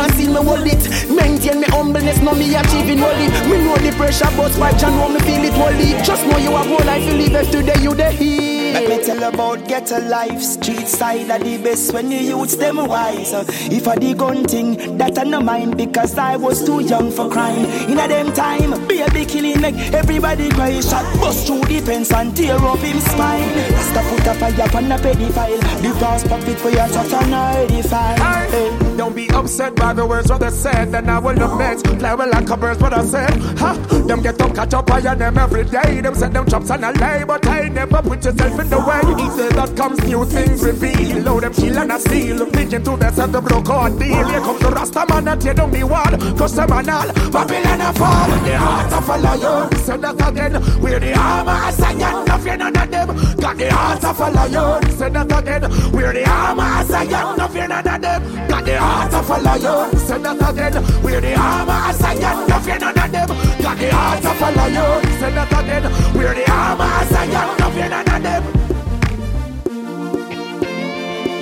[0.00, 1.10] And seal me hold it.
[1.10, 3.28] Maintain me humbleness, know me achieving holy.
[3.50, 5.92] Me know the pressure, but and know me feel it holy.
[6.04, 8.49] Just know you have whole life, you live if today you the heat.
[8.72, 12.56] Let me tell about get a life, street side of the best when you youths
[12.56, 13.32] them wise.
[13.72, 17.28] If I the gun thing, that I no mind because I was too young for
[17.28, 17.64] crime.
[17.90, 20.80] In a them time, baby killing make everybody cry.
[20.80, 23.48] Shot bust through the fence and tear up him spine.
[23.72, 25.60] Rasta put a fire on a pedophile.
[25.82, 28.18] The cross pocket for your shot and already fine.
[28.50, 28.89] Hey.
[29.00, 31.82] Don't be upset by the words what they said, then I will admit.
[31.98, 33.30] Play well like a bird, what I said.
[33.56, 33.72] Ha!
[34.06, 36.02] Them get up, catch up, I them every day.
[36.02, 39.00] Them set them chops and I lay, but I never put yourself in the way.
[39.36, 41.22] Said that comes new things reveal.
[41.22, 42.44] Load them kill and I steal.
[42.44, 44.28] Thinking to themselves the broke heart deal.
[44.28, 46.36] Here comes the Rasta man and tear down the wall.
[46.36, 48.28] Cause them and all, Babylon a fall.
[48.44, 49.76] The heart of a lion.
[49.78, 50.52] Say that again.
[50.82, 52.24] We're the armor of Zion.
[52.26, 53.08] No fear none of them.
[53.40, 54.90] Got the heart of a lion.
[54.90, 55.62] Say that again.
[55.90, 57.38] We're the armor of Zion.
[57.38, 58.48] No none of them.
[58.48, 59.96] Got the heart of a lion.
[59.96, 60.74] Say that again.
[61.02, 62.36] We're the armor of Zion.
[62.48, 63.28] No fear none of them.
[63.62, 65.02] Got the heart of a lion.
[65.20, 65.84] Say that again.
[66.16, 67.46] We're the armor of Zion.
[67.60, 68.42] No fear none of them.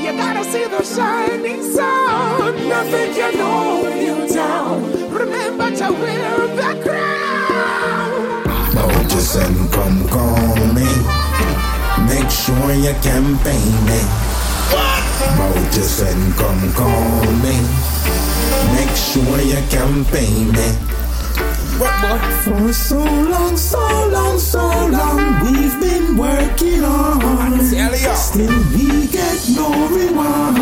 [0.05, 2.53] You gotta see the shining sun.
[2.69, 4.77] Nothing can hold you down.
[5.21, 8.11] Remember to wear the crown.
[8.75, 10.89] Moses and come call me.
[12.09, 14.01] Make sure you campaign me.
[15.37, 17.57] Moses and come call me.
[18.75, 20.69] Make sure you campaign me.
[22.45, 23.79] For so long, so
[24.11, 27.61] long, so long, we've been working on.
[28.17, 30.58] Still we get no reward.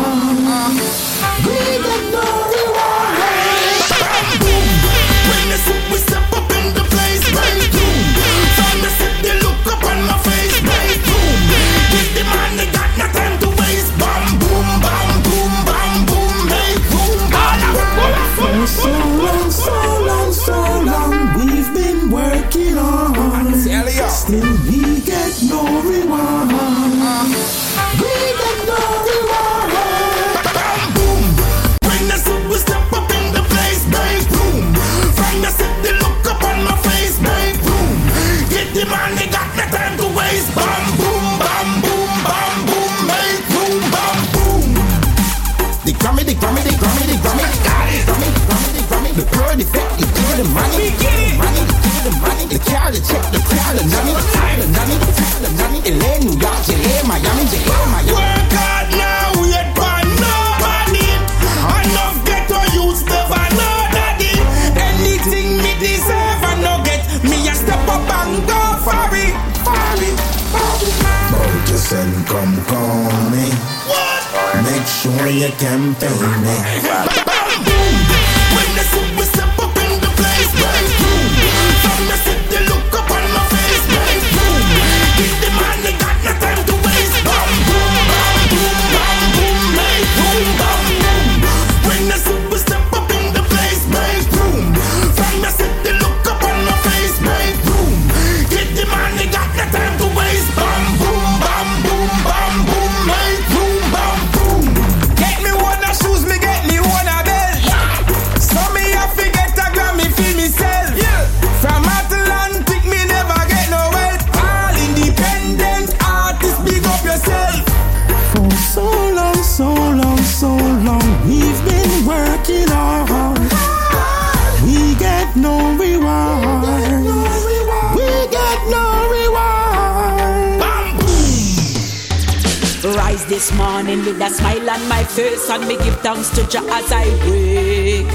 [134.07, 138.07] With a smile on my face and me give thanks to Jah as I wake.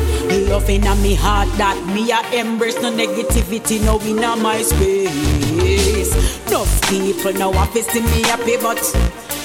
[0.48, 6.12] Loving on me heart that me I embrace no negativity no in my space.
[6.46, 8.80] Enough people now want to see me happy but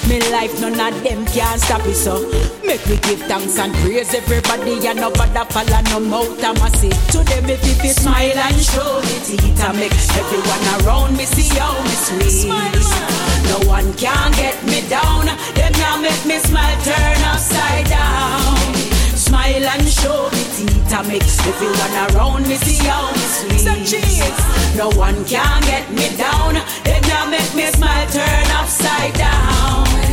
[0.08, 2.24] me life none of them can stop it so
[2.64, 7.18] make me give thanks and praise everybody and nobody follow no mouth I say to
[7.28, 11.58] them if if you smile and show me teeth and make everyone around me see
[11.58, 13.27] how me sweet.
[13.48, 15.26] No one can get me down.
[15.54, 18.74] Them can make me smile turn upside down.
[19.16, 24.76] Smile and show me teeth and make everyone around me see how me sweet.
[24.76, 26.54] No one can get me down.
[26.84, 30.07] Them can make me smile turn upside down.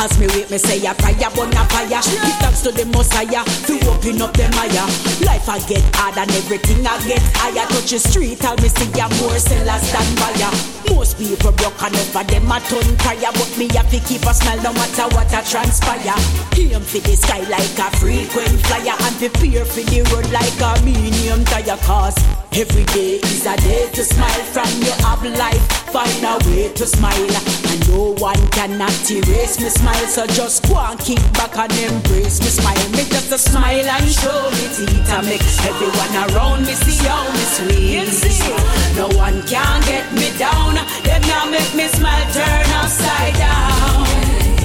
[0.00, 2.00] As me wait, me say a prayer, burn a fire.
[2.00, 4.88] Give thanks to the Messiah to open up them higher.
[5.28, 7.68] Life I get hard and everything I get higher.
[7.68, 10.52] Touch the street, I'll me see ya more sellers than buyer.
[10.88, 14.32] Most people broke and over them a ton crier, but me have to keep a
[14.32, 16.16] smile no matter what I transpire.
[16.56, 20.80] Aim for the sky like a frequent flyer and prepare for the road like a
[20.80, 21.76] medium tire.
[21.84, 22.16] Cause
[22.52, 25.62] every day is a day to smile from your up life.
[25.90, 30.06] Find a way to smile, and no one cannot erase me smile.
[30.06, 32.88] So just go and kick back and embrace me smile.
[32.90, 37.26] Me just a smile and show me teeth and make everyone around me see how
[37.30, 38.06] me sweet.
[38.96, 40.74] No one can get me down.
[41.04, 44.06] Them now make me smile turn upside down.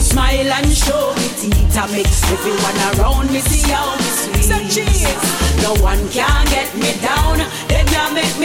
[0.01, 5.45] Smile and show me teeth and make everyone around me see how me sweet.
[5.61, 6.93] No one can get me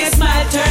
[0.00, 0.69] me smile turn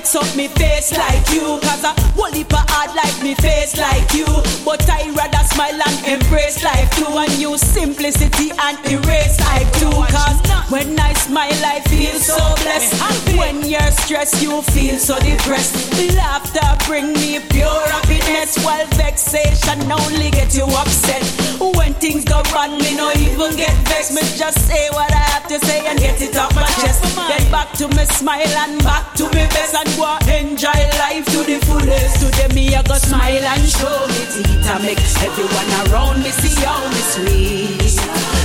[0.00, 3.76] have up me face like you Cause I whole heap of hard like me face
[3.76, 4.26] like you
[4.64, 9.90] But I rather smile and embrace life too And use simplicity and erase like too
[9.90, 10.40] Cause
[10.70, 12.94] when I smile, I feel so blessed.
[13.36, 15.74] When you're stressed, you feel so depressed.
[16.14, 21.26] Laughter bring me pure happiness, while vexation only get you upset.
[21.58, 24.14] When things go wrong, me no even get vexed.
[24.14, 27.02] Me just say what I have to say and get it off my chest.
[27.50, 31.58] Back to me smile and back to me best and go enjoy life to the
[31.66, 32.20] fullest.
[32.20, 34.66] Today me I go smile and show me teeth.
[34.68, 37.96] I make everyone around me see how me sweet.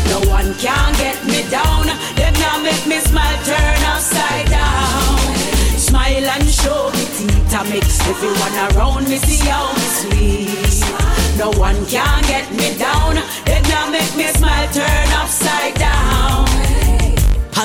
[0.09, 1.87] No one can get me down.
[2.15, 5.17] Them now make me smile turn upside down.
[5.77, 7.53] Smile and show me teeth.
[7.53, 10.75] I make everyone around me see how me sweet.
[11.37, 13.15] No one can get me down.
[13.45, 15.44] Them now make me smile turn upside.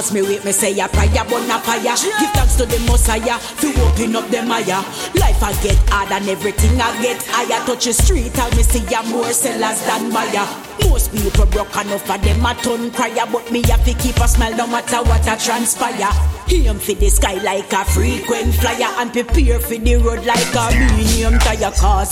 [0.00, 1.92] As me wait, me say a prayer, burn a fire.
[1.92, 4.80] Give thanks to the Messiah, to open up the Maya.
[5.12, 7.60] Life I get hard and everything I get higher.
[7.66, 10.48] Touch the street, I me see a more sellers than buyer.
[10.88, 14.26] Most people broke enough of them a ton crier, but me have to keep a
[14.26, 16.08] smile no matter what I transpire.
[16.48, 20.96] Aim for the sky like a frequent flyer and prepare for the road like a
[20.96, 22.08] medium tire cause.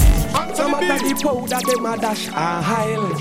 [0.54, 3.16] Some of the powder them a dash a hile.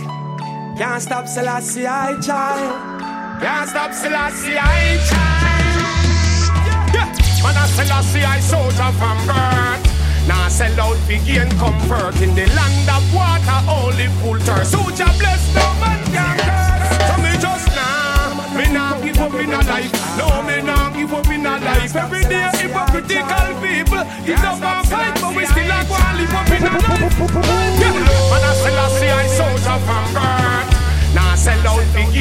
[0.77, 3.16] Can't stop Selassie I child.
[3.39, 6.89] Can't stop Selassie, I child.
[6.93, 7.05] Yeah,
[7.43, 9.85] man, I Selassie, I soldier from birth.
[10.27, 11.21] Now sell out big
[11.57, 14.71] comfort in the land of water, only full thirst.
[14.71, 16.97] Soldier bless, no man can curse.
[17.07, 19.93] So me just now, me now give up in a life.
[20.17, 21.95] No, me now give up in a life.
[21.95, 26.33] Every day hypocritical people, give up and fight, but we still a go and live
[26.33, 27.21] up in a life.
[27.77, 30.73] Yeah, man, I Selassie, I soldier from birth.
[31.15, 31.56] Now sell out big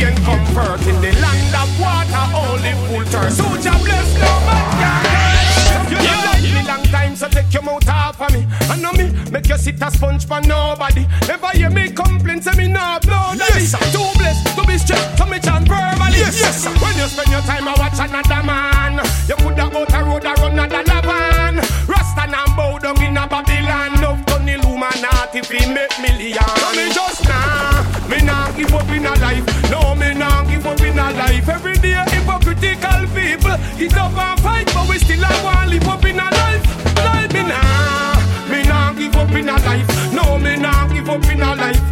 [0.01, 3.39] gain comfort in the land of water, only full thirst.
[3.39, 5.57] Soldier bless, no man can curse.
[5.91, 8.47] You like me long time, so take your mouth off of me.
[8.69, 11.07] I know me, make you sit a sponge for nobody.
[11.27, 13.65] Never hear me complain, say me no blow daddy.
[13.65, 16.21] Yes, Too blessed to be stressed, so me chant verbally.
[16.21, 16.71] Yes, yes, sir.
[16.83, 19.01] When you spend your time, I watch another man.
[19.29, 21.57] You could have out a road, I run another van.
[21.89, 24.01] Rasta and bow down in a Babylon.
[24.03, 26.56] Love Tony Illuminati, fi make millions.
[28.57, 29.71] Give up in a life.
[29.71, 31.49] No, me nah give up in a life.
[31.49, 36.05] Every day hypocritical people, it up and fight, but we still a want live up
[36.05, 36.65] in a life.
[36.97, 38.17] Life me nah,
[38.51, 40.13] me nah give up in a life.
[40.13, 41.86] No, me nah give up in a life.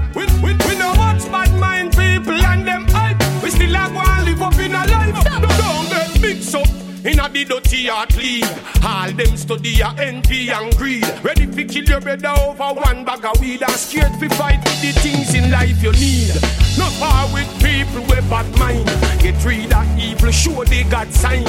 [7.05, 8.49] In a the dirty heart lead
[8.83, 11.05] All them study a envy and greed.
[11.23, 13.61] Ready to kill your brother over one bag of weed.
[13.61, 16.33] And scared to fight with the things in life you need.
[16.79, 18.89] Not far with people with bad mind.
[19.21, 21.45] Get rid of evil, show they got sign.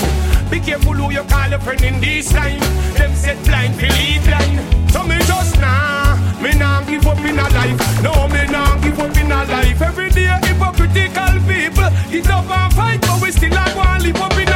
[0.51, 2.60] Be careful who you call a friend in this time.
[2.99, 4.60] Them set blind, lead blind.
[4.91, 7.80] So me just nah, me nah give up in a life.
[8.03, 9.82] No, me nah give up in a life.
[9.82, 11.89] Every day hypocritical people.
[12.12, 14.55] Get up and fight but we still a go and live up in a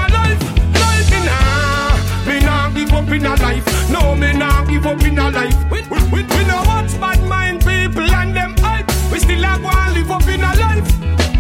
[3.12, 6.41] in a life No, me nah give up in a life We, we, we, we
[6.45, 10.41] know what's bad mind people and them hype We still go and live up in
[10.41, 10.89] a life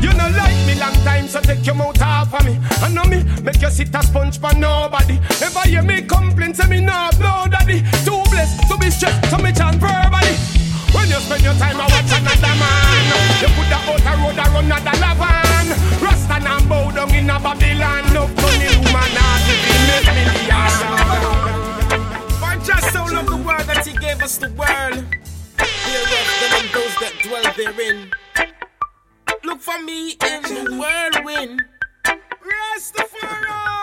[0.01, 3.03] You know like me long time so take your mouth off of me I know
[3.03, 7.11] me make you sit a sponge for nobody Never hear me complain say me nah
[7.11, 10.35] blow daddy Too blessed to be stressed so me chant verbally
[10.89, 13.39] when you spend your time, I watch another man.
[13.39, 16.01] You put the outer road, I run another lavan.
[16.01, 18.11] Rasta and bow down in a Babylon.
[18.11, 19.09] No funny woman,
[19.85, 20.39] millions.
[20.45, 20.48] For
[22.69, 25.03] just so love the world that he gave us the world.
[25.89, 28.11] Hereof them and those that dwell therein.
[29.43, 31.63] Look for me in the whirlwind.
[32.05, 33.78] Rastafari.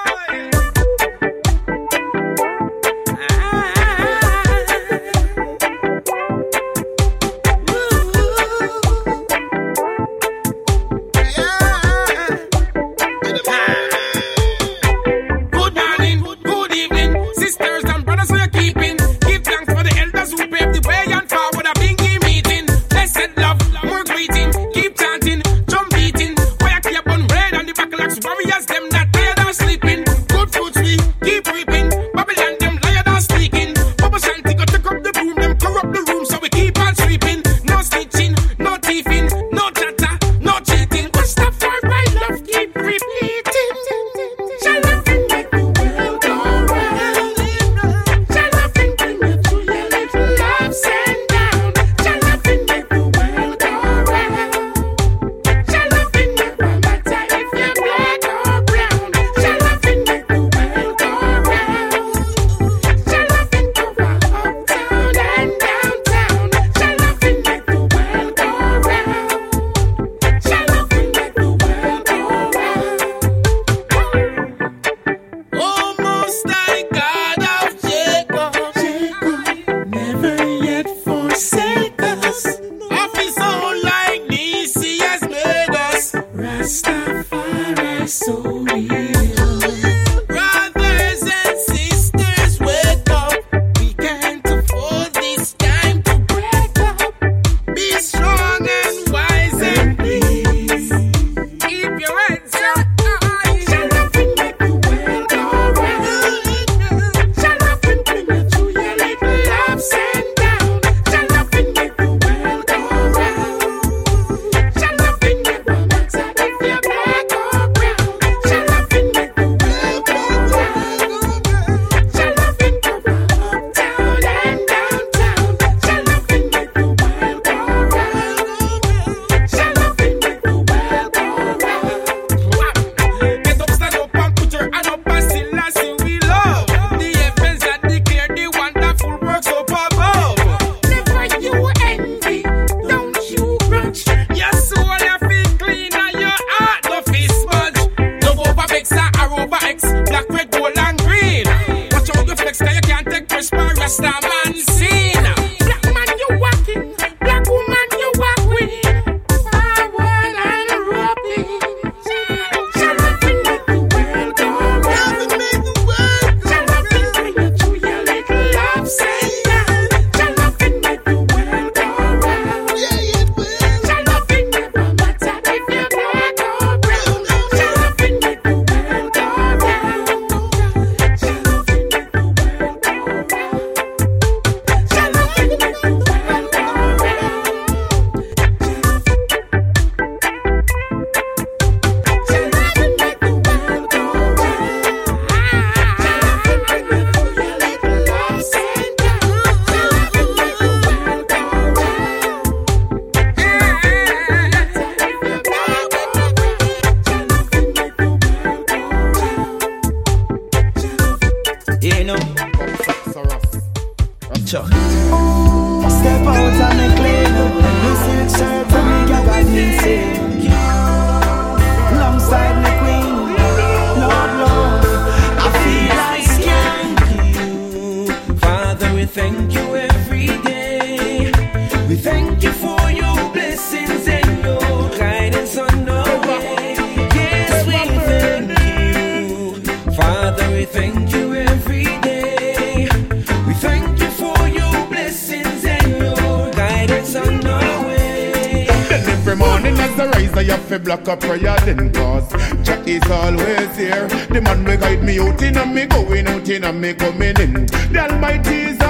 [250.36, 252.30] I have to block up prayer then cause
[252.62, 254.06] Jah is always here.
[254.28, 257.40] The man will guide me out in and me going out in and me coming
[257.40, 257.64] in.
[257.64, 258.85] The Almighty is.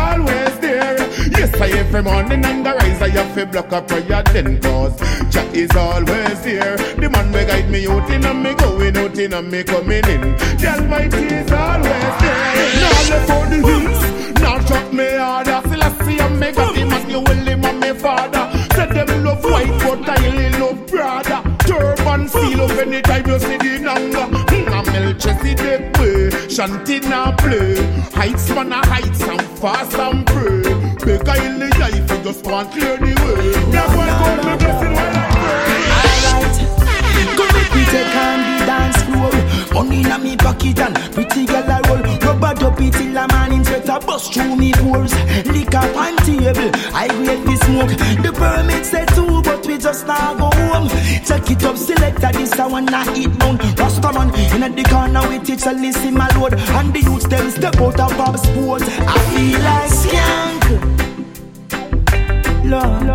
[1.46, 4.98] Yes, I every morning and I rise, I have to block up prayer then cause
[5.30, 6.76] Jah is always here.
[6.98, 10.04] The man will guide me out in and me going out in and me coming
[10.06, 10.20] in.
[10.58, 12.56] The Almighty is always there.
[12.82, 15.62] Now left for the hills, now drop me harder.
[16.04, 18.50] See and me got him and you will him and me father.
[18.74, 21.42] Said them love white but I only love brother.
[21.60, 24.26] Turban seal up anytime you see the nanga.
[24.50, 27.76] Hmm, Melchizedek way, shanty na play.
[28.14, 30.75] Heights man a heights and fast and pray.
[31.26, 33.50] Beg I in the life, you just want clear the way.
[33.72, 36.06] Now go and call me blessing while I
[37.36, 39.34] Go make me take on the dance floor.
[39.74, 42.02] Money in me pocket and pretty girl a roll.
[42.20, 45.12] Rubber dopey till a man in sweater bust through me pores.
[45.46, 47.94] Liquor on table, I grade the smoke.
[48.22, 50.88] The permit said two, but we just now go home.
[51.26, 53.58] Check it up, selector this a one not eat down.
[53.74, 56.54] Rastaman in the corner we teach a listen my load.
[56.54, 58.82] And the youths them step out of pop sport.
[58.82, 61.05] I feel like skank.
[62.68, 63.06] Lord,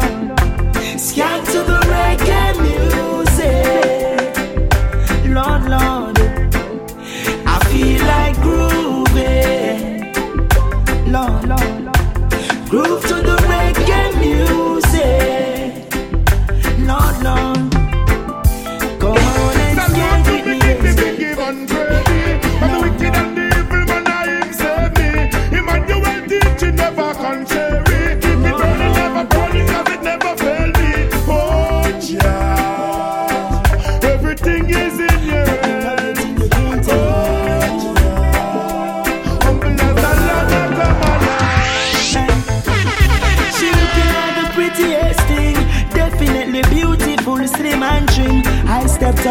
[1.52, 3.11] to the reggae music.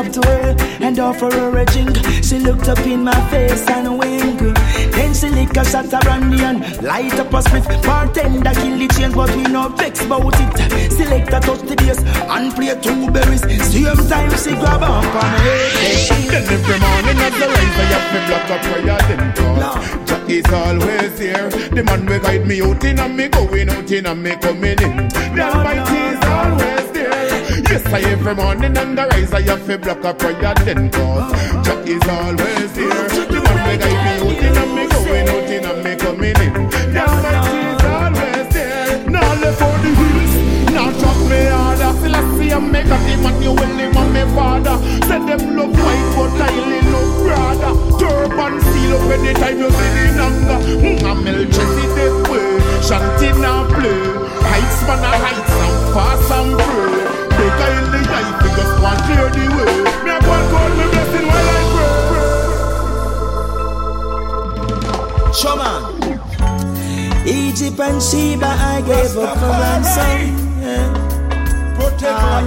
[0.00, 1.94] Up to her and offered her a drink.
[2.24, 4.56] She looked up in my face and winked.
[4.96, 7.66] Then she lick a shot of brandy and light up a spliff.
[7.84, 10.90] Bartender kill the change, but we no vex about it.
[10.90, 12.00] Selector touch the bass
[12.32, 13.42] and play two berries.
[13.68, 16.30] Same time she grab up on her head.
[16.32, 20.24] Then every morning as the rise, I have to block up prayer then cause Jah
[20.32, 21.50] is always here.
[21.76, 24.80] The man will guide me out in and me going out in and me coming
[24.80, 25.08] in.
[25.36, 26.69] The Almighty is always.
[27.70, 31.30] Yes, I every morning and the rise, I have to block up prayer then cause
[31.62, 33.06] Jah is always here.
[33.30, 36.34] The man will guide me out in and me going out in and me coming
[36.34, 36.52] in.
[36.90, 39.08] The Almighty is always there.
[39.08, 40.34] Now left for the hills,
[40.74, 41.94] now drop me harder.
[41.94, 44.76] Still I see and make a him and you will him and me father.
[45.06, 46.50] Said them love white but I
[46.90, 47.72] love brother.
[48.02, 50.56] Turban seal up anytime you see the nanga.
[50.74, 54.26] Hmm, I'm Melchizedek way, shanty na play.
[54.42, 57.09] Heights man a heights and fast and pray.
[57.58, 59.74] The life, just want clear the way.
[60.04, 60.18] Me a
[60.78, 62.30] me blessing while I pray.
[67.26, 70.36] Egypt and Sheba, I gave up for ransom.
[71.76, 72.42] Protect my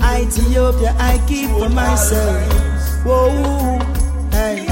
[0.00, 2.42] Ah, Ethiopia, I keep for myself.
[3.04, 3.78] Whoa,
[4.30, 4.66] hey.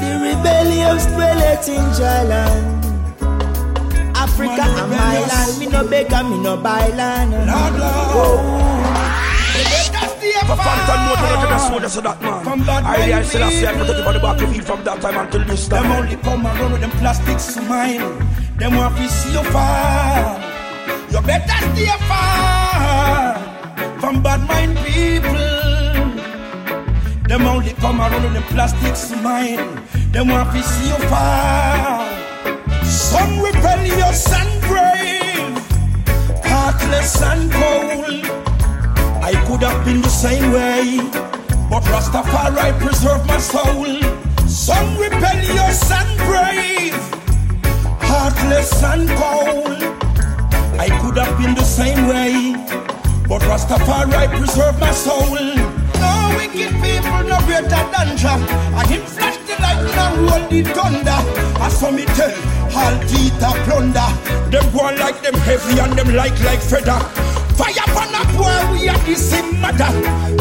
[0.00, 2.77] The rebellious dwelleth in Jalan.
[4.38, 7.34] Africa and my land, me no beg and me no buy land.
[7.34, 8.68] Oh.
[10.46, 13.86] For Phantom know to the soldier so that man I I still have said but
[13.92, 16.46] take on the back of feet from that time until this time Them only come
[16.46, 18.14] around with them plastic smile.
[18.58, 20.38] Them want to see you fall.
[21.10, 23.34] You better stay far
[23.98, 25.34] from bad mind people.
[27.26, 29.66] Them only come around with them plastic smile.
[30.12, 31.97] Them want to see you fall.
[32.88, 35.58] Some rebellious and brave,
[36.42, 38.24] heartless and cold.
[39.22, 40.96] I could have been the same way,
[41.68, 44.00] but Rastafari preserve my soul.
[44.48, 46.96] Some rebellious and brave,
[48.00, 49.82] heartless and cold.
[50.80, 52.54] I could have been the same way,
[53.28, 55.67] but Rastafari preserve my soul.
[56.38, 58.38] Wicked people no greater than Jah.
[58.78, 61.18] I him flash the lightning and roll the thunder.
[61.58, 62.30] I saw me tell
[62.78, 64.06] all teeth a plunder.
[64.50, 67.00] Them go on like them heavy and them like like feather.
[67.58, 69.90] Fire upon a boy, we are the same mother.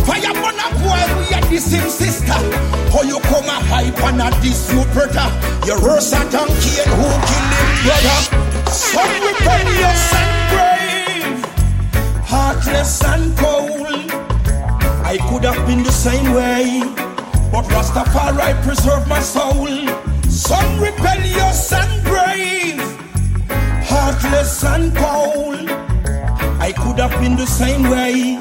[0.06, 2.38] Fire upon a boy, we are the same sister.
[2.94, 5.26] How you come a hype and a this you brother?
[5.66, 8.20] You worse a donkey and who kill him brother?
[8.70, 11.42] Some rebellious and brave,
[12.22, 14.27] heartless and cold.
[15.10, 16.82] I could have been the same way,
[17.50, 19.70] but Rastafari preserved my soul.
[20.30, 22.82] Some rebellious and brave,
[23.88, 25.70] heartless and cold.
[26.60, 28.38] I could have been the same way,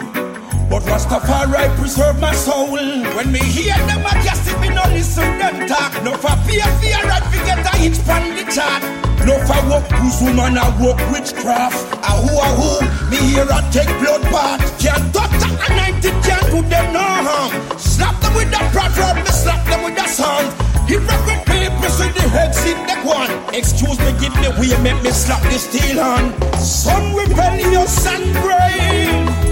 [0.69, 2.77] but Rastafari preserved my soul.
[3.17, 5.93] When me hear them a gossip, me no listen them talk.
[6.03, 8.83] No for fear, fear, and forget a hit from the chart.
[9.27, 11.79] No for walk whose woman I walk witchcraft.
[12.05, 14.63] A who a me hear a take blood bath.
[14.81, 17.79] Can't touch a anointed, can't do them no harm.
[17.79, 20.47] Slap them with that proverb, me slap them with that song.
[20.87, 23.31] Hypocrite people see the heads in the one.
[23.55, 26.35] Excuse me, give me way, make me slap the steel hand.
[26.59, 29.46] Some rebellious and brave,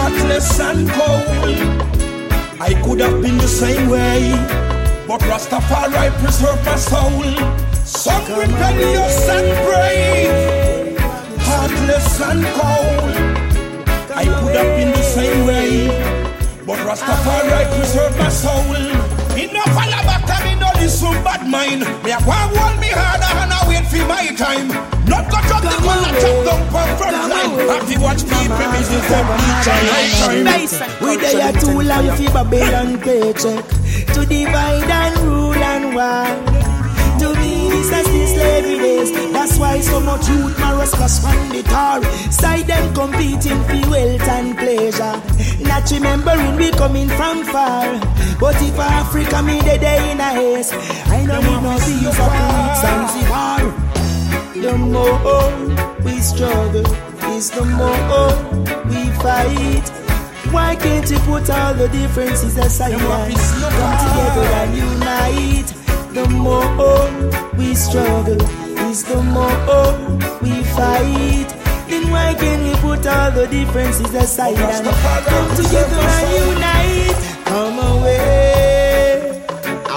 [0.00, 1.58] heartless and cold.
[2.68, 4.32] I could have been the same way,
[5.06, 7.22] but Rastafari preserved my soul.
[7.84, 10.98] Some rebellious and brave,
[11.48, 13.12] heartless and cold.
[14.22, 15.70] I could have been the same way,
[16.66, 18.76] but Rastafari preserved my soul.
[19.44, 19.76] Enough
[21.02, 21.80] all about time, me no listen bad mind.
[22.04, 24.68] Me a go and hold me harder and I wait for my time.
[25.08, 27.52] Not go drop the gun and chop down from front line.
[27.68, 31.00] Have to watch people business them each and every time.
[31.00, 33.64] We there too long for Babylon paycheck
[34.14, 36.26] To divide and rule and war
[37.20, 37.49] To me this as the
[38.40, 42.02] slavery days That's why so much youth marrows cross from the tar.
[42.30, 45.16] Side them competing for wealth and pleasure.
[45.68, 47.86] Not remembering we coming from far.
[48.40, 50.74] But if Africa me the day in a haste
[51.16, 52.32] I know need no visa for
[52.82, 53.62] Zanzibar
[54.64, 55.50] The more
[56.04, 56.88] we struggle.
[57.36, 58.30] Is the more
[58.90, 59.86] we fight.
[60.52, 62.98] Why can't you put all the differences aside?
[62.98, 65.79] Come together and unite?
[66.12, 66.66] The more
[67.56, 68.42] we struggle,
[68.90, 69.46] is the more
[70.42, 71.46] we fight.
[71.88, 77.16] Then why can't we put all the differences aside and come together and unite?
[77.44, 79.42] Come away,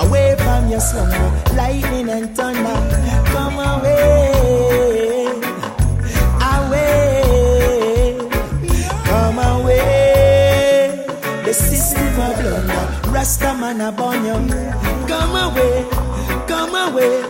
[0.03, 2.77] away from your slumber, lightning and thunder.
[3.33, 5.25] Come away,
[6.53, 8.17] away,
[9.05, 11.05] come away.
[11.43, 14.92] The system of blunder, Rasta man burn you.
[15.43, 15.85] Come away,
[16.47, 17.21] come away.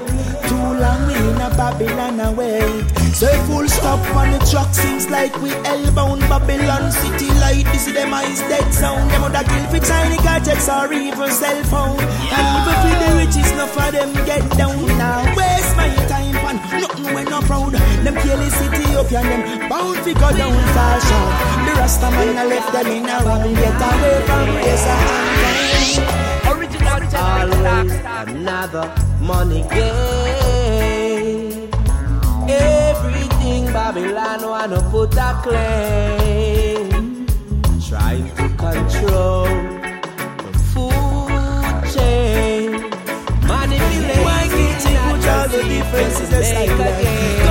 [0.47, 2.61] Too long we in a Babylon away.
[3.11, 7.65] Say full stop on the truck seems like we hellbound Babylon city light.
[7.73, 9.09] This is them eyes dead sound.
[9.09, 11.97] Them other kill for tiny gadgets or even cell phone.
[12.37, 15.25] And even for the riches, enough for them get down now.
[15.35, 16.22] Waste my time
[16.53, 17.73] on nothing when not proud.
[17.73, 20.99] Them kill the city up and them bound to go down far.
[21.65, 23.53] The Rasta man I left them in a run.
[23.53, 24.99] Get away from this and
[26.47, 26.75] Always
[28.27, 28.85] another
[29.21, 31.69] money game.
[32.49, 36.89] Everything Babylon wanna put a claim.
[37.87, 39.42] Trying to control
[46.19, 47.42] the differences aside and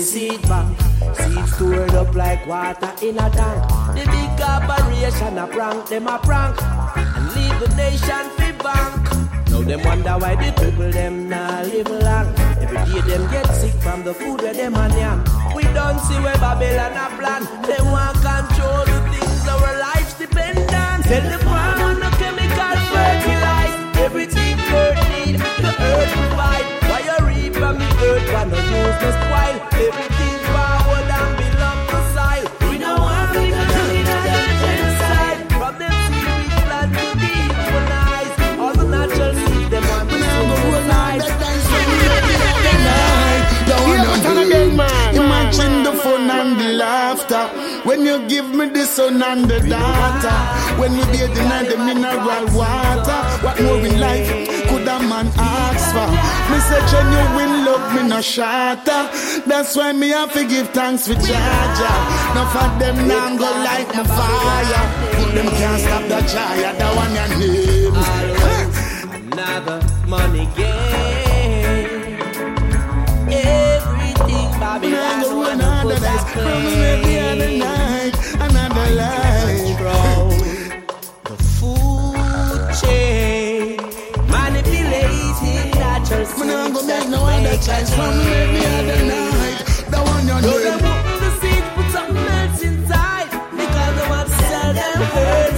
[0.00, 0.78] we seed bank.
[1.14, 3.60] Seed stored up like water in a tank.
[3.94, 6.56] The big corporation a prank, them a prank.
[6.96, 9.02] And leave the nation fi bank.
[9.50, 12.28] Now them wonder why the people them nah live long.
[12.62, 15.18] Every day them get sick from the food where them a yam.
[15.54, 17.42] We don't see where Babylon a plan.
[17.68, 21.02] They want control the things our lives depend on.
[21.02, 23.76] Tell the farmer no chemical fertilize.
[24.06, 26.66] Everything earth need, the earth provide.
[26.88, 29.00] Why you reap from the earth, why no use
[29.68, 30.09] spoil.
[48.10, 50.38] You give me the son and the daughter.
[50.80, 54.28] When we bathing in the mineral water, what more in life
[54.68, 56.10] could a man ask for?
[56.50, 59.02] Me say genuine love me no shatter.
[59.46, 61.92] That's why me have to give thanks for Jaja.
[62.34, 64.84] Now for them now go like my fire.
[65.16, 67.96] Put them can't stop the Jaya, that one your name.
[69.32, 70.90] Another money game.
[73.30, 76.20] Everything Babylon wanna put that
[77.50, 77.79] Another
[78.10, 79.78] night, another life.
[81.24, 83.76] The food chain
[84.28, 89.58] manipulating natural Me nah go make no other choice from every other night.
[89.90, 90.92] That one your Though them name.
[90.92, 95.49] open the seed, put some melts inside Because they want to sell them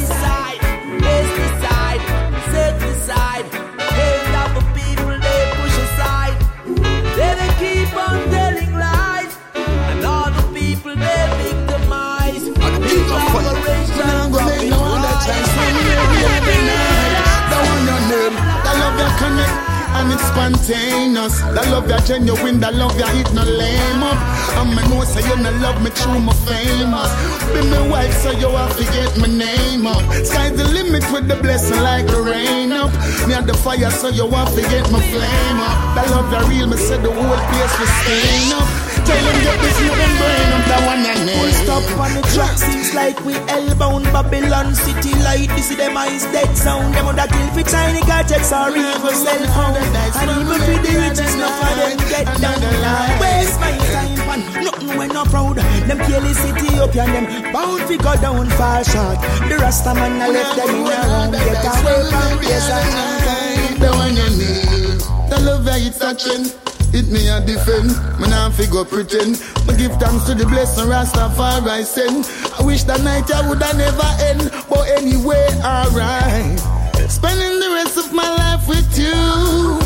[20.33, 21.41] spontaneous.
[21.53, 22.61] That love ya genuine.
[22.61, 24.18] That love ya it no lame up.
[24.59, 27.11] And me know say you no love me true, me famous.
[27.53, 30.03] Be me wife so you have to get my name up.
[30.24, 32.91] Sky's the limit with the blessing like the rain up.
[33.28, 35.76] Me at the fire so you have to get my flame up.
[35.95, 36.66] That love ya real.
[36.66, 38.91] Me said the whole place will stain up.
[39.03, 40.62] Tell them get this moving brain up.
[40.70, 41.26] That one name.
[41.34, 45.50] Full stop on the track seems like we hellbound Babylon City light.
[45.59, 46.94] This is them eyes dead sound.
[46.94, 49.74] Them other kill for tiny gadgets or even cell phone.
[49.74, 52.92] And even for the riches, no for them get down the.
[53.18, 55.57] Waste my time on nothing when not proud.
[55.59, 59.18] Them kill the city up and them bound to go down fall short.
[59.50, 61.32] The Rasta man I left them in a room.
[61.34, 65.00] Get away from this and The one you need.
[65.30, 66.61] The love it's touching.
[66.95, 67.88] It me a defend.
[68.20, 69.40] Me nah figure pretend.
[69.66, 72.28] Me give thanks to the blessing Rastafari send.
[72.59, 74.53] I wish that night I woulda never end.
[74.68, 76.61] But anyway, alright.
[77.09, 79.80] Spending the rest of my life with you.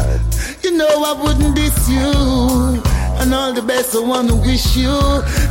[0.65, 2.83] You know I wouldn't diss you.
[3.23, 4.99] And all the best I wanna wish you.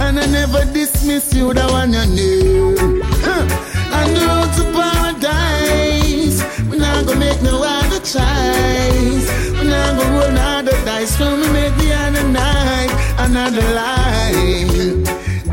[0.03, 1.53] And I never dismiss you.
[1.53, 2.75] That one you knew.
[3.23, 3.47] Huh.
[3.95, 6.43] On the road to paradise.
[6.69, 9.27] We not gonna make no other choice.
[9.55, 10.54] We not gonna another
[11.05, 11.19] dice.
[11.19, 12.89] When we make the other night,
[13.19, 15.03] another life.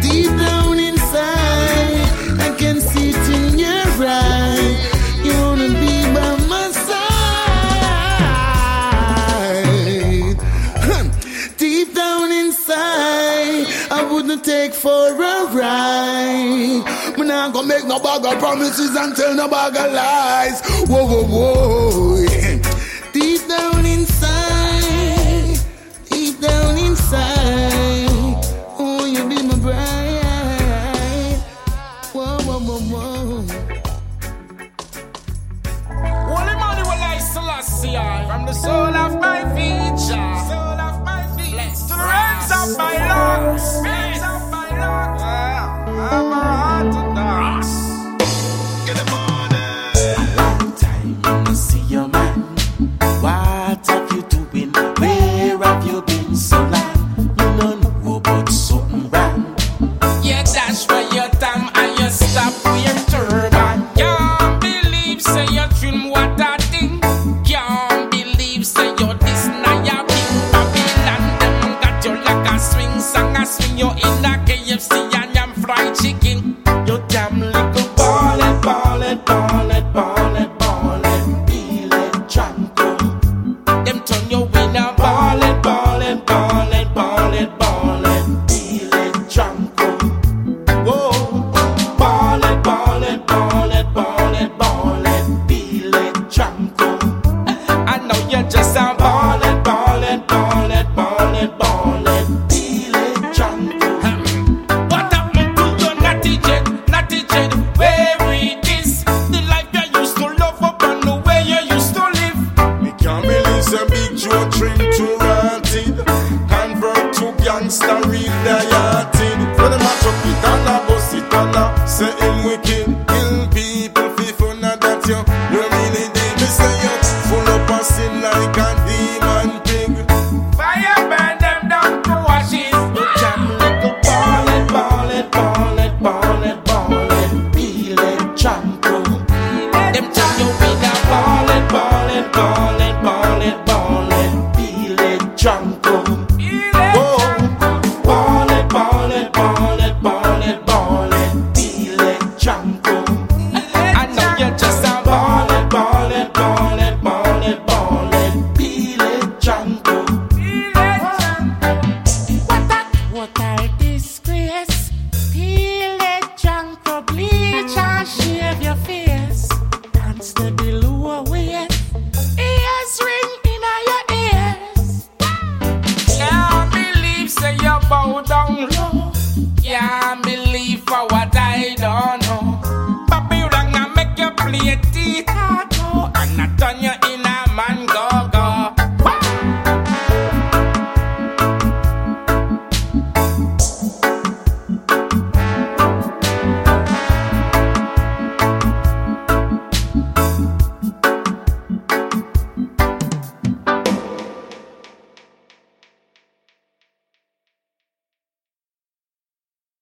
[0.01, 2.09] Deep down inside,
[2.41, 4.79] I can see it in your eyes.
[5.25, 7.09] You wanna be by my side.
[11.59, 16.83] Deep down inside, I wouldn't take for a ride.
[17.19, 20.61] Me not gonna make no bag of promises and tell no bag of lies.
[20.89, 22.27] Whoa, whoa, whoa.
[23.13, 24.42] Deep down inside,